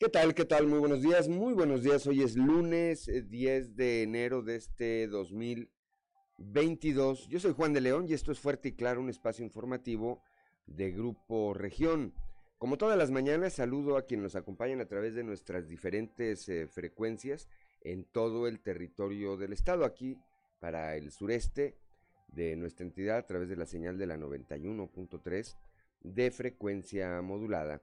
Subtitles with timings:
[0.00, 0.34] ¿Qué tal?
[0.34, 0.66] ¿Qué tal?
[0.66, 2.06] Muy buenos días, muy buenos días.
[2.06, 7.28] Hoy es lunes 10 eh, de enero de este 2022.
[7.28, 10.22] Yo soy Juan de León y esto es Fuerte y Claro, un espacio informativo
[10.64, 12.14] de Grupo Región.
[12.56, 16.66] Como todas las mañanas, saludo a quienes nos acompañan a través de nuestras diferentes eh,
[16.66, 17.46] frecuencias
[17.82, 19.84] en todo el territorio del estado.
[19.84, 20.16] Aquí
[20.60, 21.76] para el sureste
[22.28, 25.58] de nuestra entidad a través de la señal de la 91.3
[26.04, 27.82] de frecuencia modulada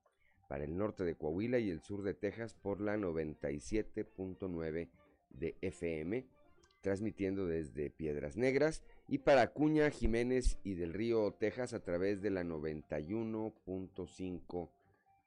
[0.51, 4.89] para el norte de Coahuila y el sur de Texas por la 97.9
[5.29, 6.27] de FM,
[6.81, 12.31] transmitiendo desde Piedras Negras, y para Acuña, Jiménez y del Río, Texas, a través de
[12.31, 14.69] la 91.5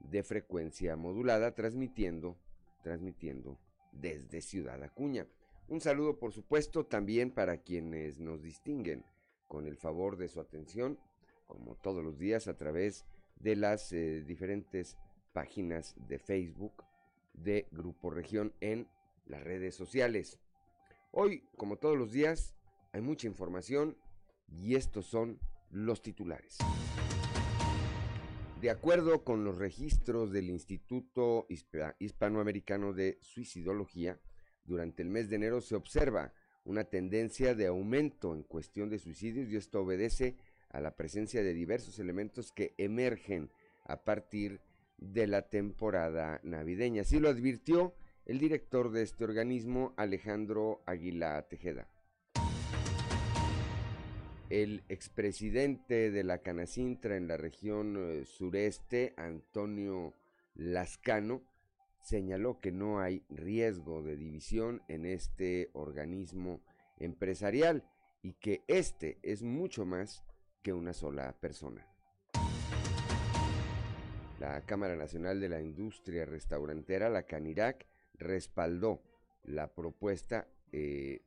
[0.00, 2.36] de frecuencia modulada, transmitiendo,
[2.83, 3.58] transmitiendo
[3.92, 5.27] desde Ciudad Acuña.
[5.69, 9.06] Un saludo, por supuesto, también para quienes nos distinguen
[9.48, 10.98] con el favor de su atención,
[11.47, 14.98] como todos los días, a través de las eh, diferentes
[15.35, 16.85] páginas de Facebook
[17.35, 18.89] de Grupo Región en
[19.27, 20.39] las redes sociales.
[21.11, 22.55] Hoy, como todos los días,
[22.93, 23.99] hay mucha información
[24.49, 25.39] y estos son
[25.71, 26.59] los titulares.
[28.61, 31.47] De acuerdo con los registros del Instituto
[31.98, 34.19] Hispanoamericano de Suicidología,
[34.65, 36.33] durante el mes de enero se observa
[36.65, 40.37] una tendencia de aumento en cuestión de suicidios y esto obedece
[40.70, 43.51] a la presencia de diversos elementos que emergen
[43.85, 47.03] a partir de de la temporada navideña.
[47.03, 47.95] Así lo advirtió
[48.27, 51.89] el director de este organismo, Alejandro Aguila Tejeda.
[54.51, 60.15] El expresidente de la Canacintra en la región eh, sureste, Antonio
[60.55, 61.43] Lascano,
[62.01, 66.61] señaló que no hay riesgo de división en este organismo
[66.99, 67.85] empresarial
[68.23, 70.23] y que este es mucho más
[70.63, 71.94] que una sola persona
[74.39, 77.86] la Cámara Nacional de la Industria Restaurantera, la CANIRAC,
[78.18, 79.02] respaldó
[79.45, 81.20] la propuesta eh,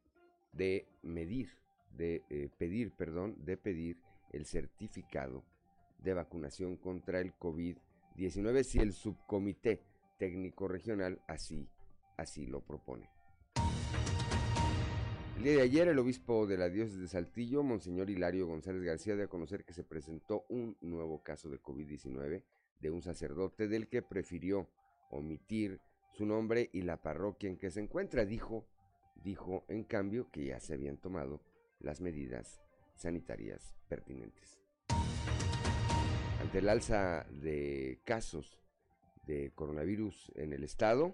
[0.52, 1.50] de medir,
[1.96, 3.98] de eh, pedir, perdón, de pedir
[4.32, 5.44] el certificado
[6.00, 9.82] de vacunación contra el COVID-19 si el subcomité
[10.18, 11.70] técnico regional así,
[12.18, 13.10] así lo propone.
[15.38, 19.16] El día de ayer, el obispo de la diócesis de Saltillo, Monseñor Hilario González García,
[19.16, 22.42] dio a conocer que se presentó un nuevo caso de COVID-19
[22.80, 24.70] de un sacerdote del que prefirió
[25.10, 25.80] omitir
[26.12, 28.26] su nombre y la parroquia en que se encuentra.
[28.26, 28.66] Dijo,
[29.16, 31.42] dijo en cambio que ya se habían tomado
[31.80, 32.62] las medidas
[32.96, 34.60] sanitarias pertinentes.
[36.42, 38.60] Ante el alza de casos
[39.26, 41.14] de coronavirus en el estado,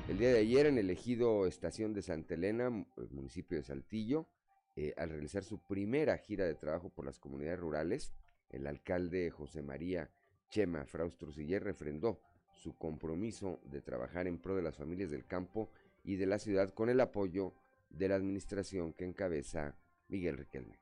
[0.06, 4.28] El día de ayer en el ejido Estación de Santa Elena, municipio de Saltillo,
[4.76, 8.12] eh, al realizar su primera gira de trabajo por las comunidades rurales,
[8.50, 10.10] el alcalde José María
[10.48, 12.20] Chema Fraustrusiller refrendó
[12.52, 15.70] su compromiso de trabajar en pro de las familias del campo
[16.04, 17.54] y de la ciudad con el apoyo
[17.90, 19.76] de la administración que encabeza
[20.08, 20.78] Miguel Riquelme.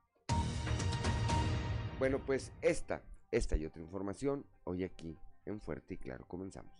[1.98, 6.79] Bueno, pues esta, esta y otra información hoy aquí en Fuerte y Claro comenzamos.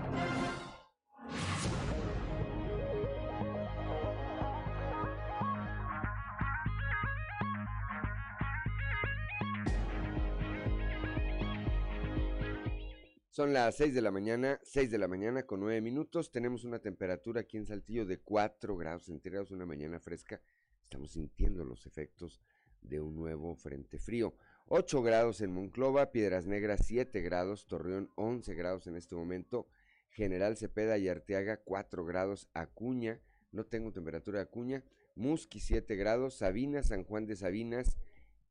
[13.31, 16.31] Son las 6 de la mañana, 6 de la mañana con 9 minutos.
[16.31, 20.41] Tenemos una temperatura aquí en Saltillo de 4 grados centígrados, una mañana fresca.
[20.83, 22.41] Estamos sintiendo los efectos
[22.81, 24.35] de un nuevo frente frío.
[24.67, 29.65] 8 grados en Monclova, Piedras Negras 7 grados, Torreón 11 grados en este momento,
[30.09, 33.21] General Cepeda y Arteaga 4 grados, Acuña,
[33.53, 34.83] no tengo temperatura de Acuña,
[35.15, 37.97] Musqui 7 grados, Sabinas, San Juan de Sabinas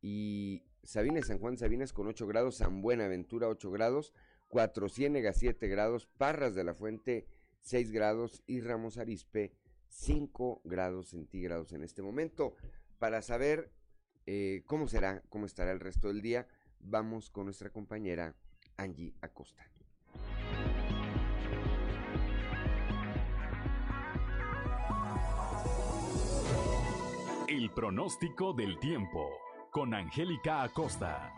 [0.00, 4.15] y Sabinas, San Juan de Sabinas con 8 grados, San Buenaventura 8 grados,
[4.50, 7.25] Cuatro Ciénegas 7 grados, Parras de la Fuente
[7.61, 9.52] 6 grados y Ramos Arispe
[9.88, 12.56] 5 grados centígrados en este momento.
[12.99, 13.70] Para saber
[14.26, 16.49] eh, cómo será, cómo estará el resto del día,
[16.81, 18.35] vamos con nuestra compañera
[18.76, 19.70] Angie Acosta.
[27.47, 29.31] El pronóstico del tiempo
[29.70, 31.32] con Angélica Acosta.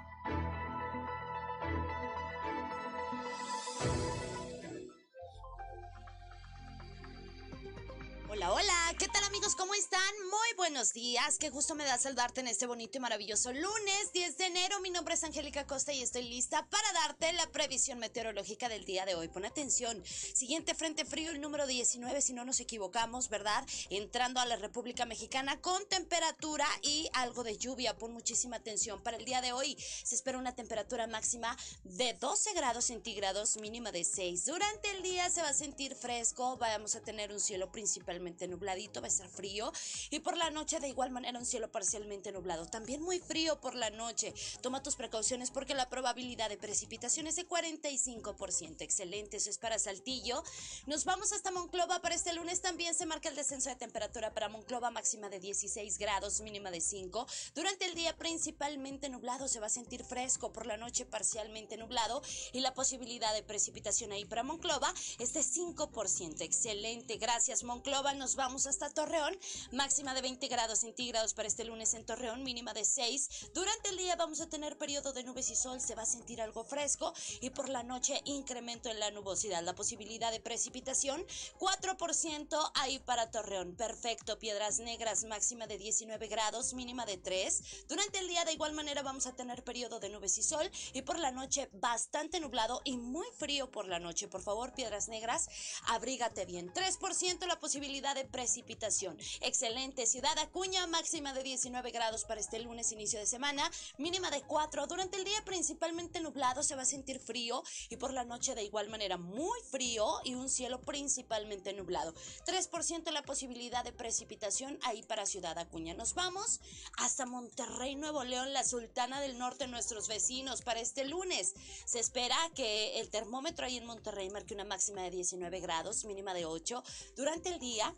[8.49, 10.00] Hola, ¿qué tal ¿Cómo están?
[10.31, 11.37] Muy buenos días.
[11.37, 14.79] Qué gusto me da saludarte en este bonito y maravilloso lunes 10 de enero.
[14.81, 19.05] Mi nombre es Angélica Costa y estoy lista para darte la previsión meteorológica del día
[19.05, 19.27] de hoy.
[19.27, 20.00] Pon atención.
[20.06, 23.67] Siguiente frente frío, el número 19, si no nos equivocamos, ¿verdad?
[23.91, 27.99] Entrando a la República Mexicana con temperatura y algo de lluvia.
[27.99, 29.03] Pon muchísima atención.
[29.03, 33.91] Para el día de hoy se espera una temperatura máxima de 12 grados centígrados, mínima
[33.91, 34.47] de 6.
[34.47, 36.56] Durante el día se va a sentir fresco.
[36.59, 39.73] Vamos a tener un cielo principalmente nubladito, va a estar frío.
[40.11, 42.67] Y por la noche de igual manera un cielo parcialmente nublado.
[42.67, 44.34] También muy frío por la noche.
[44.61, 48.82] Toma tus precauciones porque la probabilidad de precipitación es de 45%.
[48.82, 50.43] Excelente, eso es para Saltillo.
[50.87, 52.00] Nos vamos hasta Monclova.
[52.00, 55.99] Para este lunes también se marca el descenso de temperatura para Monclova, máxima de 16
[55.99, 57.26] grados, mínima de 5.
[57.55, 60.52] Durante el día principalmente nublado, se va a sentir fresco.
[60.52, 62.23] Por la noche parcialmente nublado.
[62.52, 66.40] Y la posibilidad de precipitación ahí para Monclova es de 5%.
[66.40, 69.22] Excelente, gracias Monclova nos vamos hasta Torreón,
[69.71, 73.51] máxima de 20 grados centígrados para este lunes en Torreón, mínima de 6.
[73.55, 76.41] Durante el día vamos a tener periodo de nubes y sol, se va a sentir
[76.41, 81.25] algo fresco y por la noche incremento en la nubosidad, la posibilidad de precipitación
[81.59, 83.77] 4% ahí para Torreón.
[83.77, 87.87] Perfecto, Piedras Negras, máxima de 19 grados, mínima de 3.
[87.89, 91.03] Durante el día de igual manera vamos a tener periodo de nubes y sol y
[91.03, 94.29] por la noche bastante nublado y muy frío por la noche.
[94.29, 95.49] Por favor, Piedras Negras,
[95.87, 96.73] abrígate bien.
[96.73, 99.01] 3% la posibilidad de precipitación.
[99.40, 100.06] Excelente.
[100.06, 103.69] Ciudad Acuña, máxima de 19 grados para este lunes, inicio de semana,
[103.99, 104.87] mínima de 4.
[104.87, 108.62] Durante el día principalmente nublado, se va a sentir frío y por la noche de
[108.62, 112.14] igual manera muy frío y un cielo principalmente nublado.
[112.47, 115.94] 3% la posibilidad de precipitación ahí para Ciudad Acuña.
[115.94, 116.61] Nos vamos
[116.99, 121.54] hasta Monterrey, Nuevo León, la Sultana del Norte, nuestros vecinos, para este lunes.
[121.85, 126.35] Se espera que el termómetro ahí en Monterrey marque una máxima de 19 grados, mínima
[126.35, 126.82] de 8.
[127.16, 127.94] Durante el día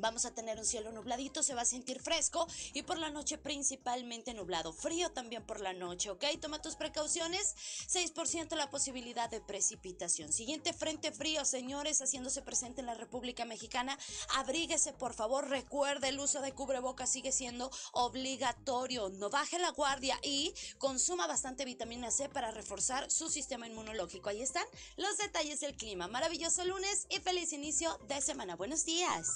[0.00, 3.38] Vamos a tener un cielo nubladito, se va a sentir fresco y por la noche
[3.38, 4.72] principalmente nublado.
[4.72, 6.24] Frío también por la noche, ¿ok?
[6.40, 7.54] Toma tus precauciones.
[7.88, 10.32] 6% la posibilidad de precipitación.
[10.32, 13.98] Siguiente frente frío, señores, haciéndose presente en la República Mexicana.
[14.34, 15.48] Abríguese, por favor.
[15.48, 19.08] Recuerde, el uso de cubrebocas sigue siendo obligatorio.
[19.10, 24.28] No baje la guardia y consuma bastante vitamina C para reforzar su sistema inmunológico.
[24.28, 26.08] Ahí están los detalles del clima.
[26.08, 28.56] Maravilloso lunes y feliz inicio de semana.
[28.56, 29.26] Buenos días.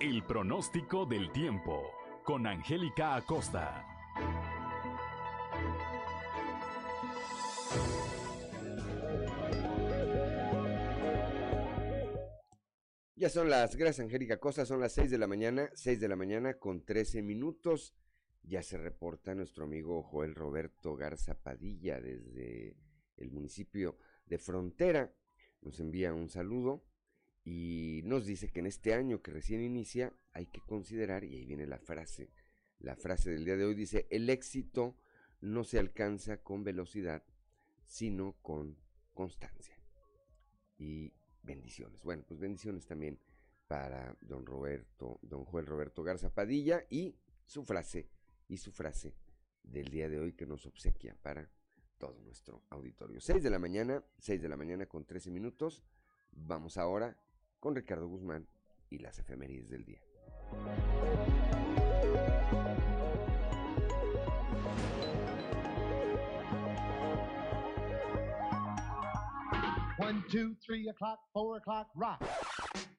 [0.00, 1.82] El pronóstico del tiempo
[2.24, 3.86] con Angélica Acosta.
[13.14, 16.16] Ya son las, gracias Angélica Acosta, son las 6 de la mañana, 6 de la
[16.16, 17.94] mañana con 13 minutos.
[18.42, 22.76] Ya se reporta nuestro amigo Joel Roberto Garza Padilla desde
[23.16, 25.14] el municipio de Frontera.
[25.60, 26.84] Nos envía un saludo
[27.44, 31.44] y nos dice que en este año que recién inicia hay que considerar, y ahí
[31.44, 32.30] viene la frase,
[32.78, 34.96] la frase del día de hoy dice, el éxito
[35.40, 37.22] no se alcanza con velocidad,
[37.84, 38.76] sino con
[39.12, 39.76] constancia.
[40.78, 42.02] Y bendiciones.
[42.02, 43.18] Bueno, pues bendiciones también
[43.66, 48.08] para don Roberto, don Joel Roberto Garza Padilla y su frase,
[48.48, 49.14] y su frase
[49.62, 51.48] del día de hoy que nos obsequia para
[51.98, 53.20] todo nuestro auditorio.
[53.20, 55.84] 6 de la mañana, 6 de la mañana con 13 minutos.
[56.32, 57.16] Vamos ahora
[57.62, 58.48] con Ricardo Guzmán
[58.90, 60.00] y las efemérides del día.
[69.98, 72.20] One, two, three o'clock, four o'clock, rock.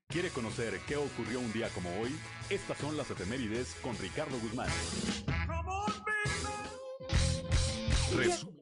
[0.08, 2.15] ¿Quiere conocer qué ocurrió un día como hoy?
[2.50, 4.70] Estas son las efemérides con Ricardo Guzmán.
[8.15, 8.52] Resumen.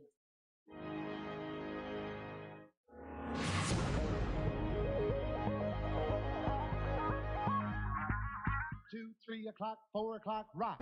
[9.51, 10.81] O'clock, four o'clock, rock.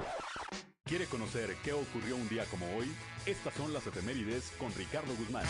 [0.83, 2.91] ¿Quiere conocer qué ocurrió un día como hoy?
[3.25, 5.45] Estas son las efemérides con Ricardo Guzmán.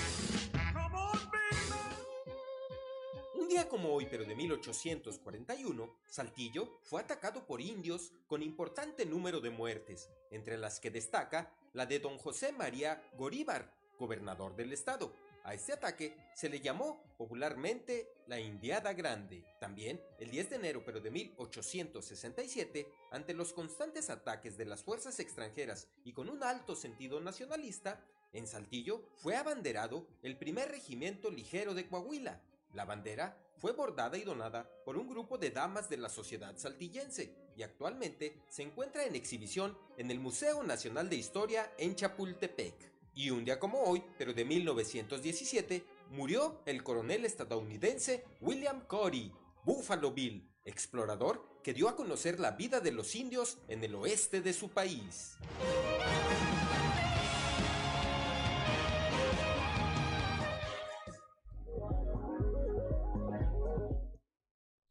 [3.36, 9.40] Un día como hoy, pero de 1841, Saltillo fue atacado por indios con importante número
[9.40, 15.14] de muertes, entre las que destaca la de don José María Goríbar, gobernador del estado.
[15.50, 19.44] A este ataque se le llamó popularmente la Indiada Grande.
[19.60, 25.20] También, el 10 de enero pero de 1867, ante los constantes ataques de las fuerzas
[25.20, 28.00] extranjeras y con un alto sentido nacionalista,
[28.32, 32.44] en Saltillo fue abanderado el primer regimiento ligero de Coahuila.
[32.76, 37.34] La bandera fue bordada y donada por un grupo de damas de la sociedad saltillense
[37.58, 42.99] y actualmente se encuentra en exhibición en el Museo Nacional de Historia en Chapultepec.
[43.20, 49.30] Y un día como hoy, pero de 1917, murió el coronel estadounidense William Corey,
[49.66, 54.40] Buffalo Bill, explorador que dio a conocer la vida de los indios en el oeste
[54.40, 55.38] de su país.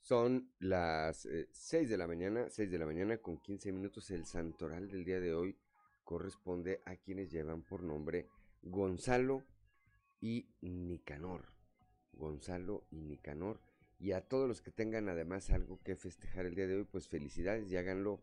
[0.02, 4.10] Son las 6 eh, de la mañana, 6 de la mañana con 15 minutos.
[4.10, 5.56] El santoral del día de hoy
[6.08, 8.28] corresponde a quienes llevan por nombre
[8.62, 9.44] Gonzalo
[10.22, 11.44] y Nicanor.
[12.14, 13.60] Gonzalo y Nicanor.
[13.98, 17.08] Y a todos los que tengan además algo que festejar el día de hoy, pues
[17.08, 18.22] felicidades y háganlo,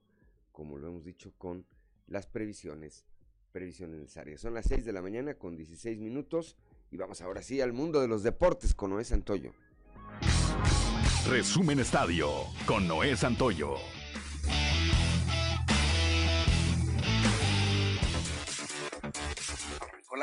[0.52, 1.68] como lo hemos dicho, con
[2.08, 3.06] las previsiones,
[3.52, 4.42] previsiones necesarias.
[4.42, 6.58] Son las 6 de la mañana con 16 minutos
[6.90, 9.54] y vamos ahora sí al mundo de los deportes con Noé Santoyo.
[11.30, 12.32] Resumen Estadio
[12.66, 13.76] con Noé Santoyo.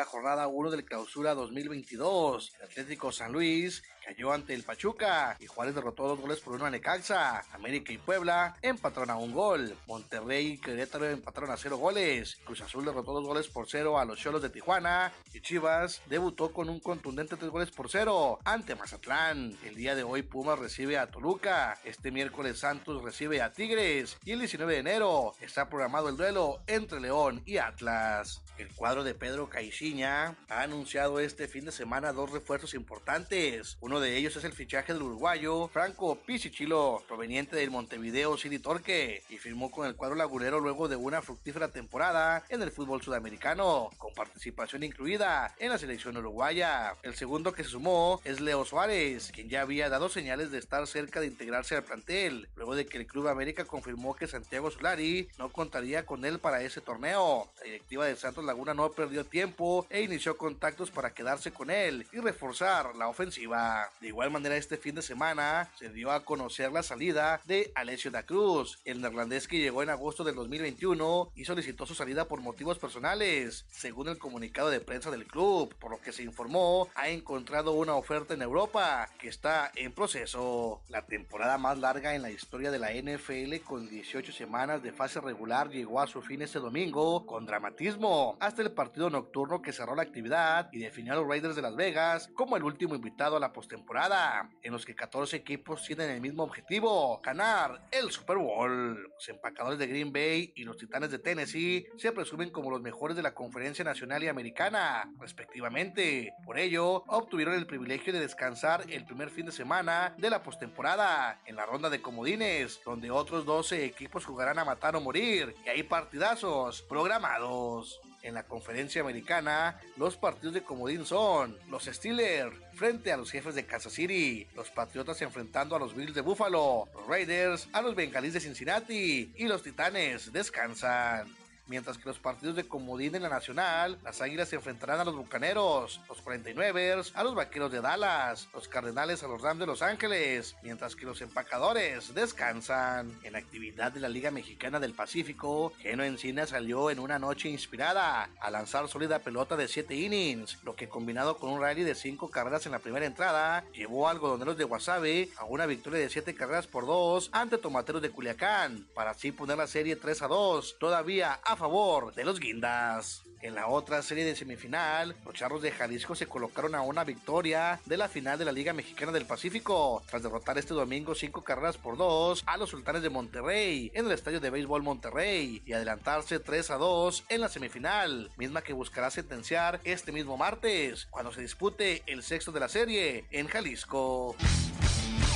[0.02, 2.54] La jornada 1 del clausura 2022.
[2.59, 6.66] El Atlético San Luis cayó ante el Pachuca y Juárez derrotó dos goles por uno
[6.66, 7.44] a Necaxa.
[7.52, 9.76] América y Puebla empataron a un gol.
[9.87, 12.38] Monterrey y Querétaro empataron a cero goles.
[12.44, 16.52] Cruz Azul derrotó dos goles por cero a los Cholos de Tijuana y Chivas debutó
[16.52, 19.56] con un contundente tres goles por cero ante Mazatlán.
[19.64, 21.78] El día de hoy Pumas recibe a Toluca.
[21.85, 26.61] Este miércoles Santos recibe a Tigres y el 19 de enero está programado el duelo
[26.66, 28.42] entre León y Atlas.
[28.59, 33.76] El cuadro de Pedro Caixinha ha anunciado este fin de semana dos refuerzos importantes.
[33.80, 39.23] Uno de ellos es el fichaje del uruguayo Franco Pisichilo, proveniente del Montevideo City Torque,
[39.29, 43.91] y firmó con el cuadro lagunero luego de una fructífera temporada en el fútbol sudamericano,
[43.99, 46.95] con participación incluida en la selección uruguaya.
[47.03, 50.87] El segundo que se sumó es Leo Suárez, quien ya había dado señales de estar
[50.87, 55.29] cerca de integrarse al plantel, luego de que el Club América confirmó que Santiago Solari
[55.39, 57.51] no contaría con él para ese torneo.
[57.59, 62.07] La directiva de Santos Laguna no perdió tiempo e inició contactos para quedarse con él
[62.13, 63.82] y reforzar la ofensiva.
[64.01, 68.11] De igual manera, este fin de semana se dio a conocer la salida de Alessio
[68.11, 72.41] da Cruz, el neerlandés que llegó en agosto del 2021 y solicitó su salida por
[72.41, 77.09] motivos personales, según el comunicado de prensa del club, por lo que se informó ha
[77.09, 80.83] encontrado una oferta en Europa que está en proceso.
[80.89, 85.21] La temporada más larga en la historia de la NFL con 18 semanas de fase
[85.21, 89.95] regular llegó a su fin este domingo con dramatismo, hasta el partido nocturno que cerró
[89.95, 93.41] la actividad y definió a los Raiders de Las Vegas como el último invitado a
[93.41, 99.02] la postemporada, en los que 14 equipos tienen el mismo objetivo, ganar el Super Bowl.
[99.14, 103.17] Los empacadores de Green Bay y los Titanes de Tennessee se presumen como los mejores
[103.17, 106.35] de la Conferencia Nacional y Americana, respectivamente.
[106.45, 111.41] Por ello, obtuvieron el privilegio de descansar el primer fin de semana de la postemporada
[111.47, 115.69] en la ronda de comodines, donde otros 12 equipos jugarán a matar o morir, y
[115.71, 118.00] hay partidazos programados.
[118.23, 123.57] En la conferencia americana, los partidos de comodín son los Steelers frente a los jefes
[123.57, 127.97] de Kansas City, los Patriotas enfrentando a los Bills de Buffalo, los Raiders a los
[127.97, 131.42] Bengalíes de Cincinnati y los Titanes descansan.
[131.66, 135.16] Mientras que los partidos de comodín en la Nacional, las Águilas se enfrentarán a los
[135.16, 139.83] Bucaneros, los 49ers a los Vaqueros de Dallas, los Cardenales a los Rams de Los
[139.83, 143.19] Ángeles, mientras que los empacadores descansan.
[143.23, 148.31] En actividad de la Liga Mexicana del Pacífico, Geno Encina salió en una noche inspirada
[148.40, 152.31] a lanzar sólida pelota de 7 innings, lo que combinado con un rally de 5
[152.31, 156.35] carreras en la primera entrada, llevó a algodoneros de Guasave a una victoria de 7
[156.35, 160.76] carreras por 2 ante Tomateros de Culiacán, para así poner la serie 3 a 2,
[160.78, 163.23] todavía a favor de los Guindas.
[163.42, 167.80] En la otra serie de semifinal, los Charros de Jalisco se colocaron a una victoria
[167.87, 171.76] de la final de la Liga Mexicana del Pacífico, tras derrotar este domingo 5 carreras
[171.76, 176.38] por 2 a los Sultanes de Monterrey en el Estadio de Béisbol Monterrey y adelantarse
[176.38, 181.40] 3 a 2 en la semifinal, misma que buscará sentenciar este mismo martes, cuando se
[181.40, 184.37] dispute el sexto de la serie en Jalisco.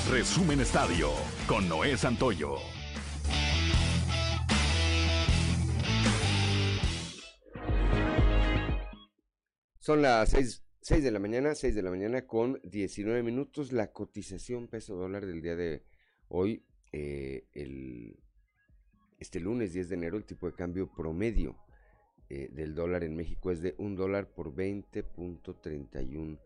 [0.08, 1.10] Resumen Estadio
[1.48, 2.58] con Noé Santoyo.
[9.86, 10.62] Son las 6,
[11.04, 13.70] de la mañana, 6 de la mañana con 19 minutos.
[13.70, 15.84] La cotización peso dólar del día de
[16.26, 18.18] hoy, eh, el,
[19.20, 21.56] este lunes 10 de enero, el tipo de cambio promedio
[22.28, 26.40] eh, del dólar en México es de un dólar por 20.31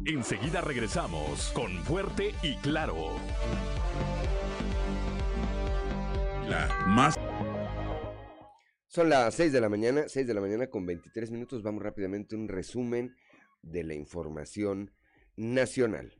[0.06, 2.94] Enseguida regresamos con Fuerte y Claro.
[6.46, 7.14] La más.
[8.86, 11.62] Son las 6 de la mañana, 6 de la mañana con 23 minutos.
[11.62, 13.16] Vamos rápidamente a un resumen
[13.64, 14.90] de la información
[15.36, 16.12] nacional.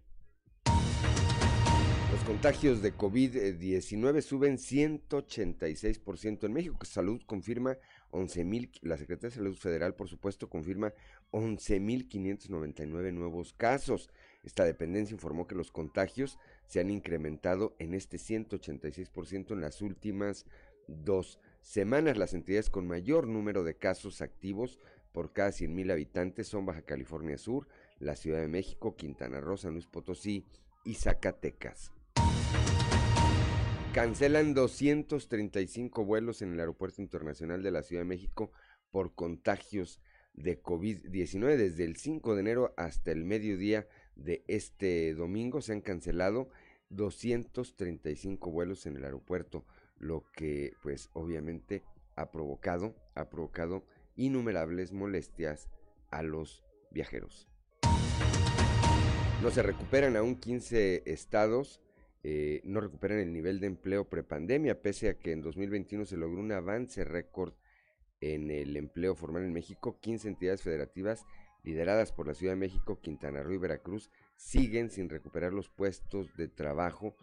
[2.15, 6.85] Los contagios de COVID-19 suben 186% en México.
[6.85, 7.77] Salud confirma
[8.13, 10.95] 11.000, la Secretaría de Salud Federal, por supuesto, confirma
[11.33, 14.11] 11.599 nuevos casos.
[14.45, 16.39] Esta dependencia informó que los contagios
[16.69, 20.47] se han incrementado en este 186% en las últimas
[20.87, 22.17] dos semanas.
[22.17, 24.79] Las entidades con mayor número de casos activos
[25.15, 27.69] por cada 100.000 habitantes son Baja California Sur,
[28.01, 30.45] la Ciudad de México, Quintana Roo, San Luis Potosí
[30.85, 31.93] y Zacatecas.
[33.95, 38.51] Cancelan 235 vuelos en el Aeropuerto Internacional de la Ciudad de México
[38.91, 40.01] por contagios
[40.33, 41.59] de COVID-19.
[41.59, 46.49] Desde el 5 de enero hasta el mediodía de este domingo se han cancelado
[46.89, 49.65] 235 vuelos en el aeropuerto,
[49.97, 51.85] lo que pues obviamente
[52.17, 53.85] ha provocado, ha provocado
[54.17, 55.69] innumerables molestias
[56.11, 57.49] a los viajeros.
[59.43, 61.81] No se recuperan aún 15 estados,
[62.23, 66.41] eh, no recuperan el nivel de empleo prepandemia, pese a que en 2021 se logró
[66.41, 67.53] un avance récord
[68.21, 69.99] en el empleo formal en México.
[70.01, 71.27] 15 entidades federativas
[71.63, 76.35] lideradas por la Ciudad de México, Quintana Roo y Veracruz siguen sin recuperar los puestos
[76.37, 77.17] de trabajo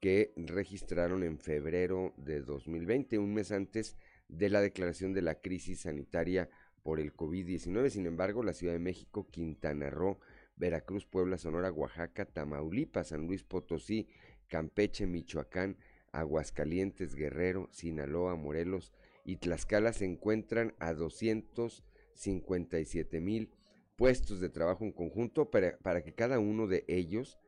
[0.00, 3.96] que registraron en febrero de 2020, un mes antes
[4.28, 6.48] de la declaración de la crisis sanitaria
[6.82, 7.90] por el COVID-19.
[7.90, 10.18] Sin embargo, la Ciudad de México, Quintana Roo,
[10.56, 14.08] Veracruz, Puebla, Sonora, Oaxaca, Tamaulipas, San Luis Potosí,
[14.48, 15.76] Campeche, Michoacán,
[16.12, 23.50] Aguascalientes, Guerrero, Sinaloa, Morelos y Tlaxcala se encuentran a 257 mil
[23.96, 27.38] puestos de trabajo en conjunto para, que cada uno de ellos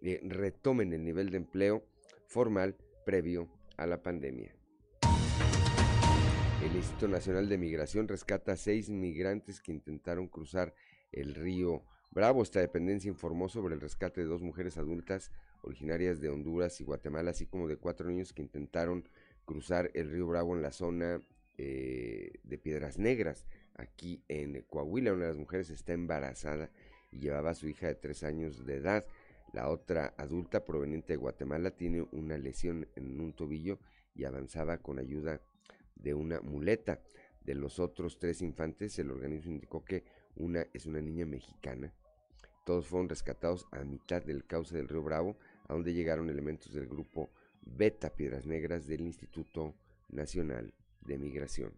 [0.00, 1.84] eh, retomen el nivel de empleo
[2.26, 4.57] formal previo a la pandemia.
[6.62, 10.74] El Instituto Nacional de Migración rescata a seis migrantes que intentaron cruzar
[11.12, 12.42] el río Bravo.
[12.42, 15.30] Esta dependencia informó sobre el rescate de dos mujeres adultas
[15.62, 19.08] originarias de Honduras y Guatemala, así como de cuatro niños que intentaron
[19.44, 21.22] cruzar el río Bravo en la zona
[21.58, 25.12] eh, de Piedras Negras, aquí en Coahuila.
[25.12, 26.72] Una de las mujeres está embarazada
[27.12, 29.06] y llevaba a su hija de tres años de edad.
[29.52, 33.78] La otra adulta proveniente de Guatemala tiene una lesión en un tobillo
[34.16, 35.40] y avanzaba con ayuda
[35.98, 37.00] de una muleta.
[37.42, 40.04] De los otros tres infantes, el organismo indicó que
[40.36, 41.92] una es una niña mexicana.
[42.64, 46.86] Todos fueron rescatados a mitad del cauce del río Bravo, a donde llegaron elementos del
[46.86, 47.30] grupo
[47.62, 49.74] Beta Piedras Negras del Instituto
[50.10, 51.72] Nacional de Migración.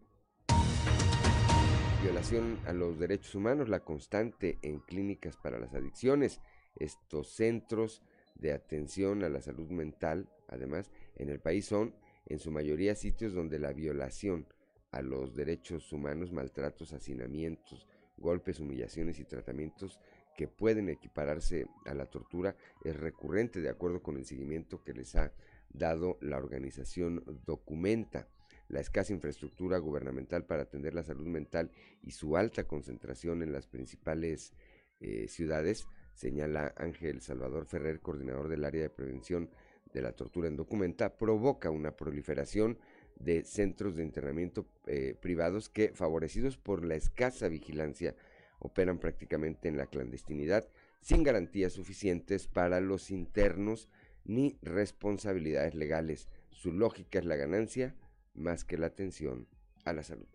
[2.02, 6.40] Violación a los derechos humanos, la constante en clínicas para las adicciones,
[6.76, 8.02] estos centros
[8.34, 11.94] de atención a la salud mental, además, en el país son
[12.30, 14.46] en su mayoría sitios donde la violación
[14.92, 19.98] a los derechos humanos, maltratos, hacinamientos, golpes, humillaciones y tratamientos
[20.36, 25.16] que pueden equipararse a la tortura es recurrente de acuerdo con el seguimiento que les
[25.16, 25.32] ha
[25.70, 28.28] dado la organización Documenta.
[28.68, 33.66] La escasa infraestructura gubernamental para atender la salud mental y su alta concentración en las
[33.66, 34.52] principales
[35.00, 39.50] eh, ciudades, señala Ángel Salvador Ferrer, coordinador del área de prevención
[39.92, 42.78] de la tortura en Documenta, provoca una proliferación
[43.18, 48.14] de centros de internamiento eh, privados que, favorecidos por la escasa vigilancia,
[48.58, 50.68] operan prácticamente en la clandestinidad,
[51.00, 53.88] sin garantías suficientes para los internos
[54.24, 56.28] ni responsabilidades legales.
[56.50, 57.94] Su lógica es la ganancia
[58.34, 59.46] más que la atención
[59.84, 60.28] a la salud.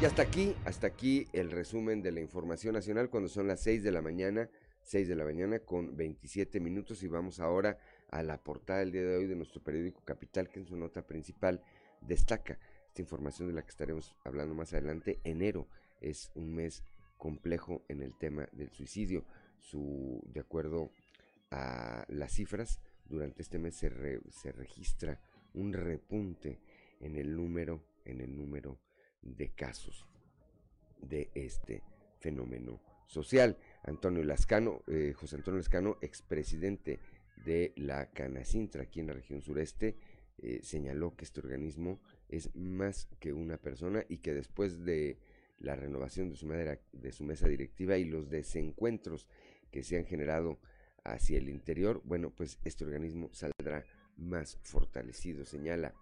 [0.00, 3.82] Y hasta aquí, hasta aquí el resumen de la información nacional cuando son las 6
[3.82, 4.48] de la mañana,
[4.82, 9.02] 6 de la mañana con 27 minutos y vamos ahora a la portada del día
[9.02, 11.62] de hoy de nuestro periódico Capital que en su nota principal
[12.00, 15.20] destaca esta información de la que estaremos hablando más adelante.
[15.22, 15.68] Enero
[16.00, 16.82] es un mes
[17.16, 19.24] complejo en el tema del suicidio.
[19.58, 20.90] Su, de acuerdo
[21.50, 25.20] a las cifras, durante este mes se, se registra
[25.54, 26.60] un repunte
[27.00, 28.80] en el número, en el número
[29.22, 30.06] de casos
[31.00, 31.82] de este
[32.18, 33.56] fenómeno social.
[33.82, 37.00] Antonio Lascano, eh, José Antonio Lascano, expresidente
[37.44, 39.96] de la Canacintra aquí en la región sureste,
[40.38, 45.18] eh, señaló que este organismo es más que una persona y que después de
[45.58, 49.28] la renovación de su, de su mesa directiva y los desencuentros
[49.70, 50.58] que se han generado
[51.04, 53.84] hacia el interior, bueno, pues este organismo saldrá
[54.16, 55.94] más fortalecido, señala.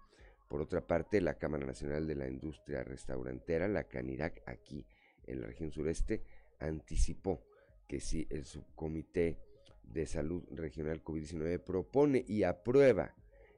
[0.47, 4.85] Por otra parte, la Cámara Nacional de la Industria Restaurantera, la CANIRAC, aquí
[5.27, 6.23] en la región sureste,
[6.59, 7.43] anticipó
[7.89, 9.39] que si el subcomité
[9.81, 13.15] de salud regional COVID-19 propone y aprueba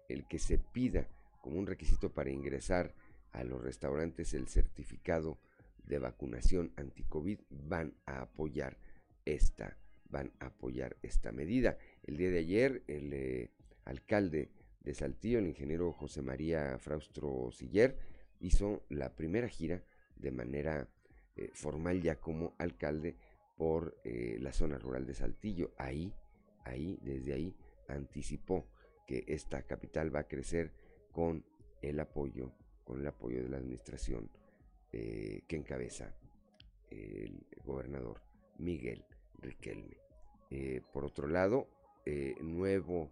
[0.08, 1.10] el que se pida
[1.42, 2.96] como un requisito para ingresar
[3.34, 5.38] a los restaurantes el certificado
[5.84, 8.78] de vacunación anti-COVID, van a apoyar
[9.26, 9.78] esta,
[10.10, 11.78] van a apoyar esta medida.
[12.04, 13.52] El día de ayer, el eh,
[13.84, 17.98] alcalde de Saltillo, el ingeniero José María Fraustro Siller,
[18.40, 19.84] hizo la primera gira
[20.16, 20.88] de manera
[21.36, 23.18] eh, formal ya como alcalde
[23.62, 25.72] por eh, la zona rural de Saltillo.
[25.78, 26.12] Ahí,
[26.66, 27.56] ahí, desde ahí,
[27.88, 28.66] anticipó
[29.06, 30.72] que esta capital va a crecer
[31.12, 31.46] con
[31.84, 34.32] el apoyo, con el apoyo de la administración
[34.92, 36.12] eh, que encabeza
[36.90, 38.24] el gobernador
[38.58, 39.06] Miguel
[39.38, 39.96] Riquelme.
[40.92, 41.68] por otro lado,
[42.42, 43.12] nuevo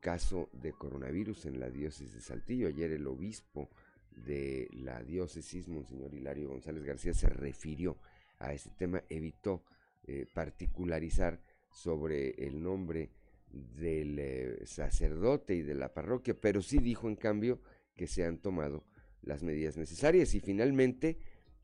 [0.00, 2.68] caso de coronavirus en la diócesis de Saltillo.
[2.68, 3.68] Ayer el obispo
[4.12, 7.96] de la diócesis, Monseñor Hilario González García, se refirió
[8.38, 9.64] a ese tema, evitó
[10.10, 11.38] eh, particularizar
[11.70, 13.10] sobre el nombre
[13.50, 17.60] del eh, sacerdote y de la parroquia, pero sí dijo en cambio
[17.94, 18.86] que se han tomado
[19.20, 20.34] las medidas necesarias.
[20.34, 21.18] Y finalmente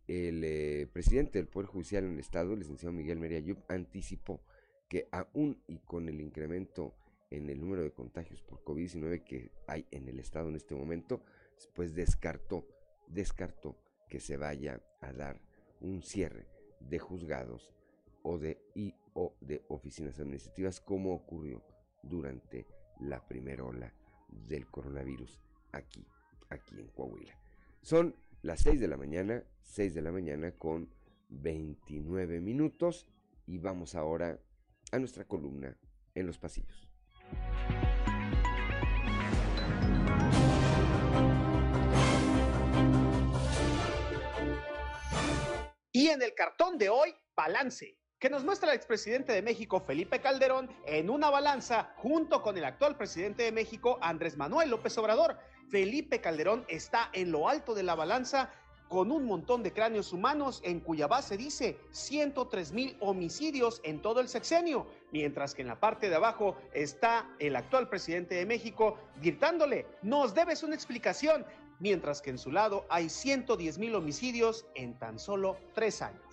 [0.06, 4.42] el eh, presidente del Poder Judicial en el Estado, el licenciado Miguel Meriayub, anticipó
[4.88, 6.94] que aún y con el incremento
[7.30, 11.24] en el número de contagios por COVID-19 que hay en el estado en este momento,
[11.74, 12.68] pues descartó,
[13.08, 15.40] descartó que se vaya a dar
[15.80, 16.46] un cierre
[16.80, 17.72] de juzgados
[18.24, 21.62] o de, y, o de oficinas administrativas como ocurrió
[22.02, 22.66] durante
[23.00, 23.92] la primera ola
[24.28, 25.40] del coronavirus
[25.72, 26.06] aquí,
[26.48, 27.38] aquí en Coahuila.
[27.82, 30.90] Son las 6 de la mañana, 6 de la mañana con
[31.28, 33.06] 29 minutos
[33.46, 34.40] y vamos ahora
[34.90, 35.76] a nuestra columna
[36.14, 36.88] en los pasillos.
[45.92, 50.18] Y en el cartón de hoy, balance que nos muestra el expresidente de México, Felipe
[50.18, 55.36] Calderón, en una balanza junto con el actual presidente de México, Andrés Manuel López Obrador.
[55.68, 58.50] Felipe Calderón está en lo alto de la balanza
[58.88, 64.20] con un montón de cráneos humanos en cuya base dice 103 mil homicidios en todo
[64.20, 68.96] el sexenio, mientras que en la parte de abajo está el actual presidente de México
[69.20, 71.44] gritándole, nos debes una explicación,
[71.78, 76.23] mientras que en su lado hay 110 mil homicidios en tan solo tres años.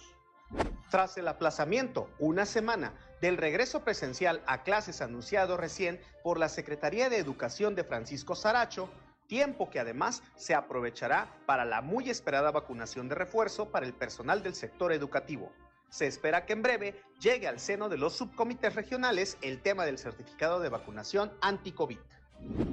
[0.90, 7.10] Tras el aplazamiento, una semana, del regreso presencial a clases anunciado recién por la Secretaría
[7.10, 8.90] de Educación de Francisco Saracho,
[9.28, 14.44] tiempo que además se aprovechará para la muy esperada vacunación de refuerzo para el personal
[14.44, 15.52] del sector educativo.
[15.90, 19.98] Se espera que en breve llegue al seno de los subcomités regionales el tema del
[19.98, 22.00] certificado de vacunación anti-COVID.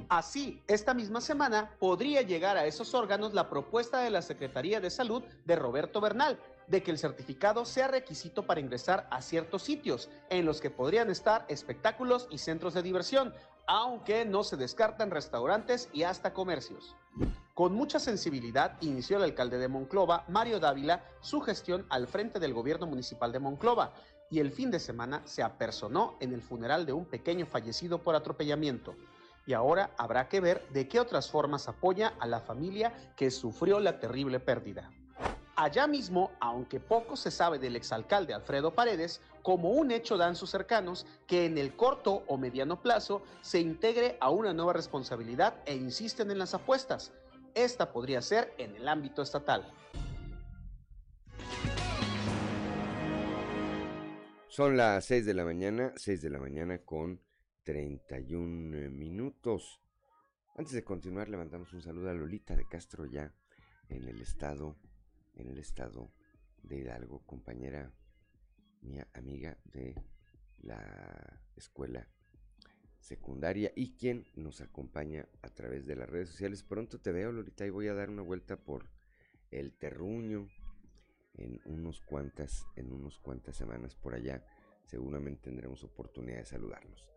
[0.09, 4.89] Así, esta misma semana podría llegar a esos órganos la propuesta de la Secretaría de
[4.89, 6.39] Salud de Roberto Bernal
[6.69, 11.09] de que el certificado sea requisito para ingresar a ciertos sitios en los que podrían
[11.09, 13.33] estar espectáculos y centros de diversión,
[13.67, 16.95] aunque no se descartan restaurantes y hasta comercios.
[17.53, 22.53] Con mucha sensibilidad inició el alcalde de Monclova, Mario Dávila, su gestión al frente del
[22.53, 23.93] gobierno municipal de Monclova
[24.29, 28.15] y el fin de semana se apersonó en el funeral de un pequeño fallecido por
[28.15, 28.95] atropellamiento.
[29.45, 33.79] Y ahora habrá que ver de qué otras formas apoya a la familia que sufrió
[33.79, 34.91] la terrible pérdida.
[35.61, 40.49] Allá mismo, aunque poco se sabe del exalcalde Alfredo Paredes, como un hecho dan sus
[40.49, 45.75] cercanos que en el corto o mediano plazo se integre a una nueva responsabilidad e
[45.75, 47.11] insisten en las apuestas.
[47.55, 49.69] Esta podría ser en el ámbito estatal.
[54.47, 57.19] Son las 6 de la mañana, 6 de la mañana con
[57.63, 59.81] 31 minutos.
[60.55, 63.33] Antes de continuar, le mandamos un saludo a Lolita de Castro ya
[63.89, 64.77] en el estado
[65.39, 66.11] en el estado
[66.63, 67.91] de Hidalgo, compañera
[68.81, 69.95] mía, amiga de
[70.61, 72.07] la escuela
[72.99, 76.63] secundaria y quien nos acompaña a través de las redes sociales.
[76.63, 78.89] Pronto te veo, Lolita, y voy a dar una vuelta por
[79.51, 80.47] el terruño
[81.35, 84.45] en unos cuantas, en unos cuantas semanas por allá.
[84.85, 87.07] Seguramente tendremos oportunidad de saludarnos.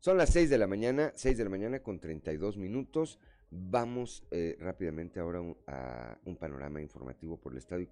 [0.00, 3.18] Son las 6 de la mañana, 6 de la mañana con 32 minutos.
[3.50, 7.86] Vamos eh, rápidamente ahora a un panorama informativo por el estado y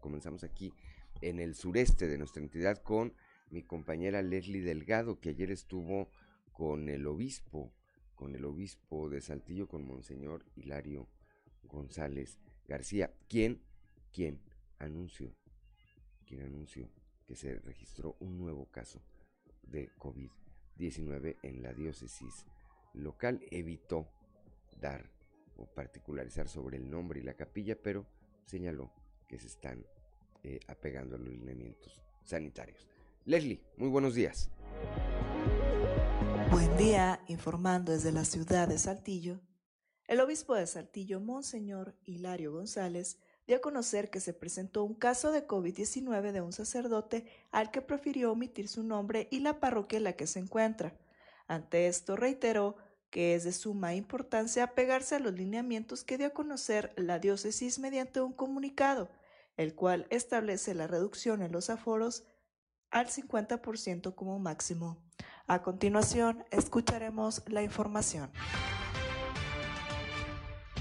[0.00, 0.72] comenzamos aquí
[1.20, 3.12] en el sureste de nuestra entidad con
[3.50, 6.08] mi compañera Leslie Delgado, que ayer estuvo
[6.52, 7.74] con el obispo,
[8.14, 11.06] con el obispo de Saltillo, con Monseñor Hilario
[11.64, 13.60] González García, quien,
[14.10, 14.40] quien
[14.78, 15.34] anunció,
[16.24, 16.88] quien anunció
[17.26, 19.02] que se registró un nuevo caso
[19.62, 22.46] de COVID-19 en la diócesis
[22.94, 24.08] local, evitó
[24.82, 25.08] dar
[25.56, 28.04] o particularizar sobre el nombre y la capilla, pero
[28.44, 28.92] señaló
[29.26, 29.86] que se están
[30.42, 32.86] eh, apegando a los lineamientos sanitarios.
[33.24, 34.50] Leslie, muy buenos días.
[36.50, 39.40] Buen día, informando desde la ciudad de Saltillo.
[40.06, 45.30] El obispo de Saltillo, Monseñor Hilario González, dio a conocer que se presentó un caso
[45.30, 50.04] de COVID-19 de un sacerdote al que prefirió omitir su nombre y la parroquia en
[50.04, 50.98] la que se encuentra.
[51.46, 52.76] Ante esto reiteró
[53.12, 57.78] que es de suma importancia apegarse a los lineamientos que dio a conocer la diócesis
[57.78, 59.10] mediante un comunicado,
[59.58, 62.24] el cual establece la reducción en los aforos
[62.90, 64.96] al 50% como máximo.
[65.46, 68.30] A continuación, escucharemos la información.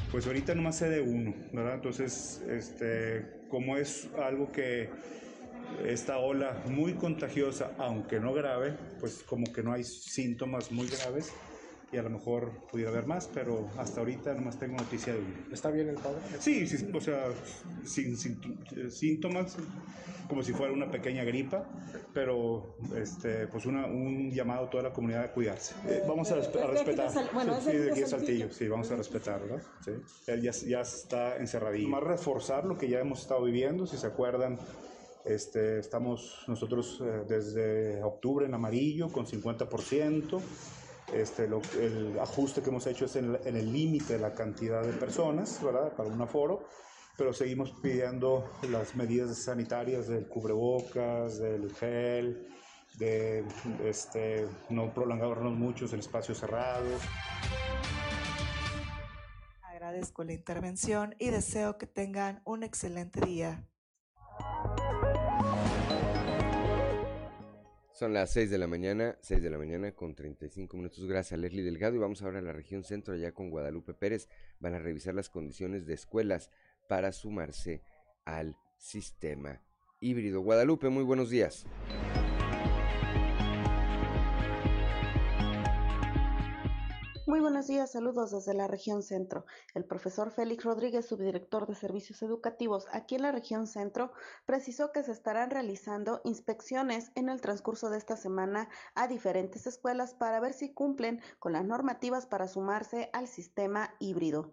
[0.09, 1.75] Pues ahorita nomás sé de uno, ¿verdad?
[1.75, 4.89] Entonces, este, como es algo que
[5.85, 11.33] esta ola muy contagiosa, aunque no grave, pues como que no hay síntomas muy graves,
[11.91, 15.35] y a lo mejor pudiera haber más, pero hasta ahorita nomás tengo noticia de uno.
[15.51, 16.19] ¿Está bien el padre?
[16.39, 17.25] Sí, sí o sea,
[17.83, 18.15] sin,
[18.89, 19.57] síntomas,
[20.29, 21.65] como si fuera una pequeña gripa,
[22.13, 25.75] pero este, pues una, un llamado a toda la comunidad a cuidarse.
[25.87, 27.11] Eh, vamos a, respetar.
[27.33, 29.61] bueno, sí, de aquí a Saltillo, sí, vamos a respetar, ¿verdad?
[29.83, 29.91] Sí.
[30.27, 31.89] Él ya, ya está encerradillo.
[31.89, 34.57] Más reforzar lo que ya hemos estado viviendo, si se acuerdan.
[35.23, 40.41] Este, estamos nosotros eh, desde octubre en amarillo con 50%.
[41.13, 45.61] Este, el ajuste que hemos hecho es en, el límite de la cantidad de personas,
[45.61, 45.91] ¿verdad?
[45.93, 46.67] Para un aforo,
[47.17, 52.47] pero seguimos pidiendo las medidas sanitarias del cubrebocas, del gel,
[52.97, 53.45] de
[53.83, 57.01] este, no prolongarnos muchos en espacios cerrados.
[59.61, 63.67] Agradezco la intervención y deseo que tengan un excelente día.
[68.01, 71.05] Son las 6 de la mañana, 6 de la mañana con 35 minutos.
[71.05, 71.93] Gracias a Leslie Delgado.
[71.93, 74.27] Y vamos ahora a la región centro, allá con Guadalupe Pérez.
[74.59, 76.49] Van a revisar las condiciones de escuelas
[76.89, 77.83] para sumarse
[78.25, 79.61] al sistema
[79.99, 80.41] híbrido.
[80.41, 81.67] Guadalupe, muy buenos días.
[87.31, 89.45] Muy buenos días, saludos desde la región centro.
[89.73, 94.11] El profesor Félix Rodríguez, subdirector de servicios educativos aquí en la región centro,
[94.45, 100.13] precisó que se estarán realizando inspecciones en el transcurso de esta semana a diferentes escuelas
[100.13, 104.51] para ver si cumplen con las normativas para sumarse al sistema híbrido.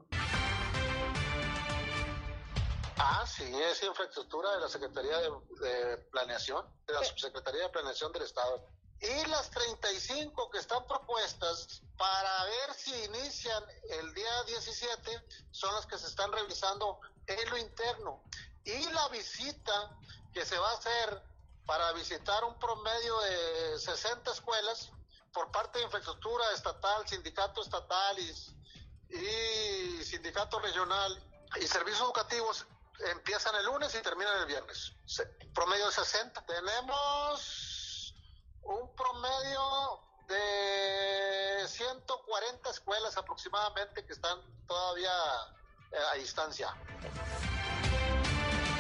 [2.96, 8.22] Ah, sí, es infraestructura de la Secretaría de, Planeación, de la Subsecretaría de Planeación del
[8.22, 15.74] Estado y las 35 que están propuestas para ver si inician el día 17 son
[15.74, 18.22] las que se están revisando en lo interno.
[18.64, 19.96] Y la visita
[20.32, 21.22] que se va a hacer
[21.64, 24.90] para visitar un promedio de 60 escuelas
[25.32, 31.22] por parte de infraestructura estatal, sindicato estatal y, y sindicato regional
[31.56, 32.66] y servicios educativos
[33.12, 34.92] empiezan el lunes y terminan el viernes.
[35.54, 36.44] Promedio de 60.
[36.46, 37.67] Tenemos
[38.68, 39.60] un promedio
[40.28, 45.10] de 140 escuelas aproximadamente que están todavía
[46.12, 46.68] a distancia.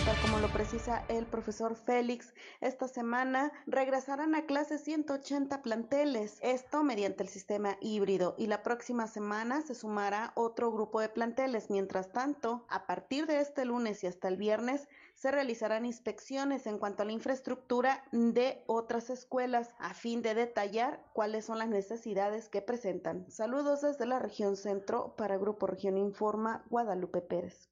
[0.04, 6.82] Tal como lo precisa el profesor Félix, esta semana regresarán a clases 180 planteles, esto
[6.82, 11.68] mediante el sistema híbrido, y la próxima semana se sumará otro grupo de planteles.
[11.68, 14.88] Mientras tanto, a partir de este lunes y hasta el viernes,
[15.18, 21.04] se realizarán inspecciones en cuanto a la infraestructura de otras escuelas a fin de detallar
[21.12, 23.28] cuáles son las necesidades que presentan.
[23.28, 27.68] Saludos desde la región centro para Grupo Región Informa, Guadalupe Pérez.